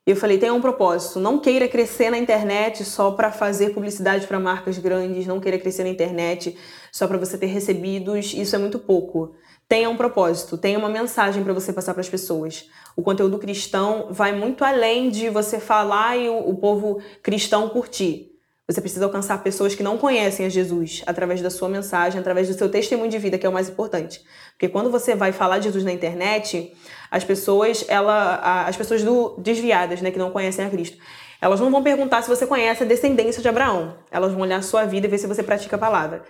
E 0.05 0.09
eu 0.11 0.15
falei, 0.15 0.37
tenha 0.37 0.53
um 0.53 0.61
propósito. 0.61 1.19
Não 1.19 1.37
queira 1.37 1.67
crescer 1.67 2.09
na 2.09 2.17
internet 2.17 2.85
só 2.85 3.11
para 3.11 3.29
fazer 3.29 3.73
publicidade 3.73 4.25
para 4.25 4.39
marcas 4.39 4.77
grandes. 4.77 5.27
Não 5.27 5.39
queira 5.39 5.59
crescer 5.59 5.83
na 5.83 5.89
internet 5.89 6.57
só 6.93 7.05
para 7.07 7.17
você 7.17 7.37
ter 7.37 7.47
recebidos. 7.47 8.33
Isso 8.33 8.55
é 8.55 8.59
muito 8.59 8.79
pouco. 8.79 9.35
Tenha 9.67 9.89
um 9.89 9.97
propósito. 9.97 10.57
Tenha 10.57 10.79
uma 10.79 10.89
mensagem 10.89 11.43
para 11.43 11.53
você 11.53 11.73
passar 11.73 11.93
para 11.93 12.01
as 12.01 12.09
pessoas. 12.09 12.69
O 12.95 13.01
conteúdo 13.01 13.37
cristão 13.37 14.07
vai 14.11 14.31
muito 14.31 14.63
além 14.63 15.09
de 15.09 15.29
você 15.29 15.59
falar 15.59 16.17
e 16.17 16.29
o, 16.29 16.49
o 16.49 16.55
povo 16.55 17.01
cristão 17.21 17.67
curtir. 17.69 18.31
Você 18.69 18.81
precisa 18.81 19.05
alcançar 19.05 19.41
pessoas 19.43 19.75
que 19.75 19.83
não 19.83 19.97
conhecem 19.97 20.45
a 20.45 20.49
Jesus 20.49 21.01
através 21.05 21.41
da 21.41 21.49
sua 21.49 21.69
mensagem, 21.69 22.19
através 22.19 22.49
do 22.49 22.53
seu 22.53 22.69
testemunho 22.69 23.09
de 23.09 23.17
vida, 23.17 23.37
que 23.37 23.45
é 23.45 23.49
o 23.49 23.53
mais 23.53 23.69
importante. 23.69 24.21
Porque 24.51 24.67
quando 24.67 24.91
você 24.91 25.15
vai 25.15 25.31
falar 25.31 25.59
de 25.59 25.65
Jesus 25.65 25.85
na 25.85 25.91
internet, 25.93 26.73
as 27.09 27.23
pessoas, 27.23 27.85
ela, 27.87 28.65
as 28.65 28.75
pessoas 28.75 29.03
do, 29.03 29.37
desviadas, 29.37 30.01
né, 30.01 30.11
que 30.11 30.19
não 30.19 30.31
conhecem 30.31 30.65
a 30.65 30.69
Cristo, 30.69 30.97
elas 31.41 31.61
não 31.61 31.71
vão 31.71 31.81
perguntar 31.81 32.21
se 32.23 32.29
você 32.29 32.45
conhece 32.45 32.83
a 32.83 32.85
descendência 32.85 33.41
de 33.41 33.47
Abraão. 33.47 33.99
Elas 34.11 34.33
vão 34.33 34.41
olhar 34.41 34.57
a 34.57 34.61
sua 34.61 34.83
vida 34.83 35.07
e 35.07 35.09
ver 35.09 35.17
se 35.17 35.27
você 35.27 35.43
pratica 35.43 35.77
a 35.77 35.79
palavra. 35.79 36.23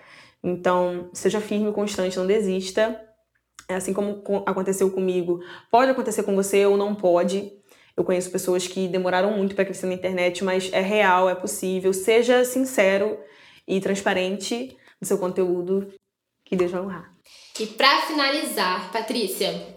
Então, 0.43 1.09
seja 1.13 1.41
firme, 1.41 1.71
constante, 1.71 2.17
não 2.17 2.27
desista. 2.27 3.06
É 3.69 3.75
assim 3.75 3.93
como 3.93 4.21
co- 4.21 4.43
aconteceu 4.45 4.89
comigo. 4.91 5.41
Pode 5.69 5.91
acontecer 5.91 6.23
com 6.23 6.35
você 6.35 6.65
ou 6.65 6.77
não 6.77 6.95
pode. 6.95 7.51
Eu 7.95 8.03
conheço 8.03 8.31
pessoas 8.31 8.67
que 8.67 8.87
demoraram 8.87 9.31
muito 9.35 9.55
para 9.55 9.65
crescer 9.65 9.87
na 9.87 9.93
internet, 9.93 10.43
mas 10.43 10.71
é 10.71 10.81
real, 10.81 11.29
é 11.29 11.35
possível. 11.35 11.91
Seja 11.93 12.45
sincero 12.45 13.17
e 13.67 13.81
transparente 13.81 14.77
no 15.01 15.07
seu 15.07 15.17
conteúdo, 15.17 15.91
que 16.45 16.55
Deus 16.55 16.71
vai 16.71 16.81
honrar. 16.81 17.11
E 17.59 17.65
pra 17.65 18.01
finalizar, 18.03 18.91
Patrícia, 18.91 19.67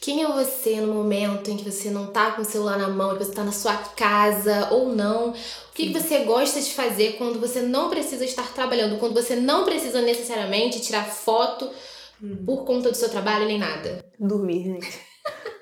quem 0.00 0.22
é 0.22 0.26
você 0.28 0.80
no 0.80 0.92
momento 0.92 1.50
em 1.50 1.56
que 1.56 1.64
você 1.70 1.90
não 1.90 2.08
tá 2.08 2.32
com 2.32 2.42
o 2.42 2.44
celular 2.44 2.76
na 2.78 2.88
mão, 2.88 3.16
que 3.16 3.24
você 3.24 3.32
tá 3.32 3.44
na 3.44 3.52
sua 3.52 3.76
casa 3.76 4.68
ou 4.72 4.94
não? 4.94 5.30
O 5.30 5.34
que, 5.74 5.92
que 5.92 5.98
você 5.98 6.24
gosta 6.24 6.60
de 6.60 6.72
fazer 6.74 7.12
quando 7.18 7.40
você 7.40 7.62
não 7.62 7.88
precisa 7.88 8.24
estar 8.24 8.52
trabalhando, 8.52 8.98
quando 8.98 9.14
você 9.14 9.36
não 9.36 9.64
precisa 9.64 10.02
necessariamente 10.02 10.80
tirar 10.80 11.04
foto 11.04 11.70
por 12.44 12.64
conta 12.64 12.90
do 12.90 12.96
seu 12.96 13.08
trabalho 13.08 13.46
nem 13.46 13.58
nada? 13.58 14.04
Dormir, 14.18 14.64
gente. 14.64 15.00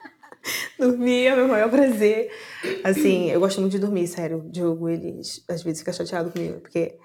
dormir 0.79 1.27
é 1.27 1.35
o 1.35 1.37
meu 1.37 1.49
maior 1.49 1.71
prazer. 1.71 2.31
Assim, 2.83 3.31
eu 3.31 3.40
gosto 3.40 3.61
muito 3.61 3.73
de 3.73 3.79
dormir, 3.79 4.07
sério. 4.07 4.38
O 4.38 4.51
Diogo, 4.51 4.88
ele 4.88 5.21
às 5.49 5.62
vezes 5.62 5.81
fica 5.81 5.92
chateado 5.92 6.31
comigo, 6.31 6.61
porque 6.61 6.97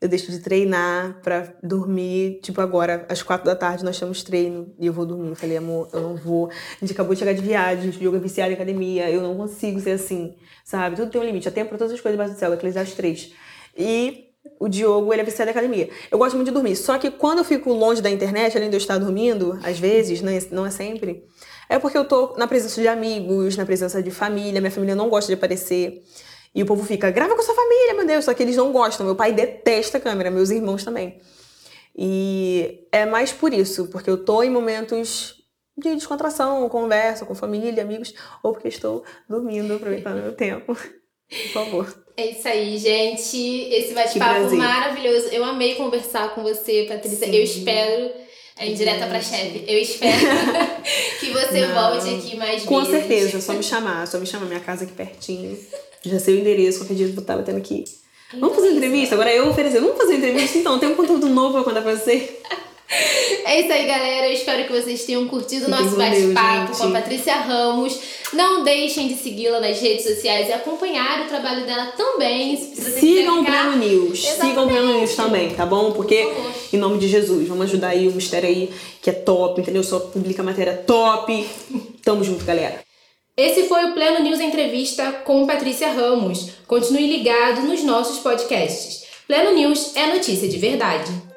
eu 0.00 0.08
deixo 0.08 0.30
de 0.30 0.40
treinar 0.40 1.20
pra 1.22 1.54
dormir. 1.62 2.40
Tipo, 2.42 2.60
agora, 2.60 3.06
às 3.08 3.22
quatro 3.22 3.46
da 3.46 3.54
tarde, 3.54 3.84
nós 3.84 3.98
temos 3.98 4.22
treino 4.22 4.74
e 4.78 4.86
eu 4.86 4.92
vou 4.92 5.06
dormir. 5.06 5.28
Eu 5.28 5.36
falei, 5.36 5.56
amor, 5.56 5.88
eu 5.92 6.00
não 6.00 6.16
vou. 6.16 6.50
A 6.50 6.80
gente 6.80 6.92
acabou 6.92 7.14
de 7.14 7.20
chegar 7.20 7.32
de 7.32 7.42
viagem, 7.42 7.90
o 7.90 7.92
Diogo 7.92 8.16
é 8.16 8.20
viciado 8.20 8.50
em 8.50 8.54
academia, 8.54 9.10
eu 9.10 9.22
não 9.22 9.36
consigo 9.36 9.78
ser 9.80 9.92
assim, 9.92 10.36
sabe? 10.64 10.96
Tudo 10.96 11.10
tem 11.10 11.20
um 11.20 11.24
limite. 11.24 11.48
Há 11.48 11.52
tempo 11.52 11.68
pra 11.68 11.78
todas 11.78 11.92
as 11.92 12.00
coisas 12.00 12.16
debaixo 12.16 12.34
do 12.34 12.38
céu, 12.38 12.52
Eclesiastes 12.52 12.96
3. 12.96 13.32
E 13.76 14.31
o 14.58 14.68
Diogo, 14.68 15.12
ele 15.12 15.22
é 15.22 15.24
viciado 15.24 15.50
em 15.50 15.52
academia. 15.52 15.88
Eu 16.10 16.18
gosto 16.18 16.34
muito 16.34 16.48
de 16.48 16.54
dormir. 16.54 16.76
Só 16.76 16.98
que 16.98 17.10
quando 17.10 17.38
eu 17.38 17.44
fico 17.44 17.72
longe 17.72 18.00
da 18.00 18.10
internet, 18.10 18.56
além 18.56 18.70
de 18.70 18.76
eu 18.76 18.78
estar 18.78 18.98
dormindo, 18.98 19.58
às 19.62 19.78
vezes, 19.78 20.20
né, 20.20 20.38
não 20.50 20.66
é 20.66 20.70
sempre, 20.70 21.24
é 21.68 21.78
porque 21.78 21.96
eu 21.96 22.04
tô 22.04 22.34
na 22.36 22.46
presença 22.46 22.80
de 22.80 22.88
amigos, 22.88 23.56
na 23.56 23.64
presença 23.64 24.02
de 24.02 24.10
família. 24.10 24.60
Minha 24.60 24.70
família 24.70 24.94
não 24.94 25.08
gosta 25.08 25.28
de 25.28 25.34
aparecer. 25.34 26.02
E 26.54 26.62
o 26.62 26.66
povo 26.66 26.84
fica, 26.84 27.10
grava 27.10 27.34
com 27.34 27.42
sua 27.42 27.54
família, 27.54 27.94
meu 27.94 28.06
Deus. 28.06 28.24
Só 28.24 28.34
que 28.34 28.42
eles 28.42 28.56
não 28.56 28.72
gostam. 28.72 29.06
Meu 29.06 29.16
pai 29.16 29.32
detesta 29.32 29.98
a 29.98 30.00
câmera, 30.00 30.30
meus 30.30 30.50
irmãos 30.50 30.84
também. 30.84 31.20
E 31.96 32.86
é 32.90 33.06
mais 33.06 33.32
por 33.32 33.52
isso, 33.52 33.88
porque 33.88 34.08
eu 34.08 34.24
tô 34.24 34.42
em 34.42 34.50
momentos 34.50 35.36
de 35.76 35.94
descontração, 35.94 36.68
conversa 36.68 37.24
com 37.24 37.34
família, 37.34 37.82
amigos, 37.82 38.14
ou 38.42 38.52
porque 38.52 38.68
estou 38.68 39.04
dormindo, 39.28 39.74
aproveitando 39.74 40.22
meu 40.22 40.34
tempo. 40.34 40.74
Por 40.74 41.52
favor. 41.52 42.01
É 42.22 42.30
isso 42.30 42.46
aí, 42.48 42.78
gente. 42.78 43.68
Esse 43.72 43.92
bate-papo 43.94 44.54
maravilhoso. 44.56 45.28
Eu 45.32 45.44
amei 45.44 45.74
conversar 45.74 46.34
com 46.34 46.42
você, 46.42 46.84
Patrícia. 46.88 47.26
Sim. 47.26 47.34
Eu 47.34 47.42
espero. 47.42 48.10
É 48.58 48.66
indireta 48.68 49.06
pra 49.06 49.20
chefe. 49.20 49.64
Eu 49.66 49.78
espero 49.78 50.12
que 51.18 51.30
você 51.30 51.66
Não. 51.66 51.74
volte 51.74 52.14
aqui 52.14 52.36
mais 52.36 52.62
Com 52.62 52.84
vezes. 52.84 52.90
certeza, 53.08 53.40
só 53.40 53.54
me 53.54 53.62
chamar, 53.62 54.06
só 54.06 54.18
me 54.18 54.26
chamar. 54.26 54.46
Minha 54.46 54.60
casa 54.60 54.84
aqui 54.84 54.92
pertinho. 54.92 55.58
Já 56.04 56.20
sei 56.20 56.34
o 56.36 56.38
endereço, 56.40 56.78
qualquer 56.80 56.94
dia 56.94 57.06
eu 57.06 57.12
vou 57.12 57.22
estar 57.22 57.36
batendo 57.36 57.58
aqui. 57.58 57.84
Vamos 58.38 58.54
fazer 58.54 58.70
entrevista? 58.72 59.14
Agora 59.14 59.32
eu 59.32 59.48
oferecer. 59.48 59.80
Vamos 59.80 59.96
fazer 59.96 60.14
entrevista? 60.14 60.58
Então, 60.58 60.78
tem 60.78 60.88
um 60.88 60.94
conteúdo 60.94 61.28
novo 61.28 61.54
pra 61.54 61.64
contar 61.64 61.82
pra 61.82 61.94
você. 61.94 62.38
É 63.44 63.60
isso 63.60 63.72
aí, 63.72 63.86
galera. 63.86 64.28
Eu 64.28 64.32
espero 64.32 64.64
que 64.64 64.72
vocês 64.72 65.04
tenham 65.04 65.26
curtido 65.26 65.66
o 65.66 65.70
nosso 65.70 65.96
bate-papo 65.96 66.76
com 66.76 66.84
a 66.84 66.90
Patrícia 66.90 67.34
Ramos. 67.34 67.98
Não 68.32 68.62
deixem 68.64 69.08
de 69.08 69.14
segui-la 69.14 69.60
nas 69.60 69.80
redes 69.80 70.04
sociais 70.04 70.48
e 70.48 70.52
acompanhar 70.52 71.24
o 71.24 71.28
trabalho 71.28 71.66
dela 71.66 71.86
também. 71.96 72.56
Se 72.56 73.00
Sigam 73.00 73.40
o 73.40 73.44
Pleno 73.44 73.76
News. 73.76 74.20
Sigam 74.20 74.66
o 74.66 74.68
Pleno 74.68 74.94
News 74.94 75.14
também, 75.14 75.50
tá 75.50 75.66
bom? 75.66 75.92
Porque, 75.92 76.32
em 76.72 76.78
nome 76.78 76.98
de 76.98 77.08
Jesus, 77.08 77.46
vamos 77.48 77.64
ajudar 77.64 77.88
aí 77.88 78.08
o 78.08 78.12
mistério 78.12 78.48
aí, 78.48 78.70
que 79.02 79.10
é 79.10 79.12
top, 79.12 79.60
entendeu? 79.60 79.82
Só 79.82 79.98
publica 79.98 80.42
matéria 80.42 80.76
top. 80.76 81.46
Tamo 82.02 82.24
junto, 82.24 82.44
galera. 82.44 82.80
Esse 83.36 83.64
foi 83.64 83.84
o 83.86 83.92
Pleno 83.92 84.22
News 84.22 84.40
Entrevista 84.40 85.12
com 85.24 85.46
Patrícia 85.46 85.90
Ramos. 85.92 86.50
Continue 86.66 87.06
ligado 87.06 87.62
nos 87.62 87.82
nossos 87.82 88.18
podcasts. 88.18 89.02
Pleno 89.26 89.54
News 89.54 89.96
é 89.96 90.06
notícia 90.14 90.48
de 90.48 90.58
verdade. 90.58 91.31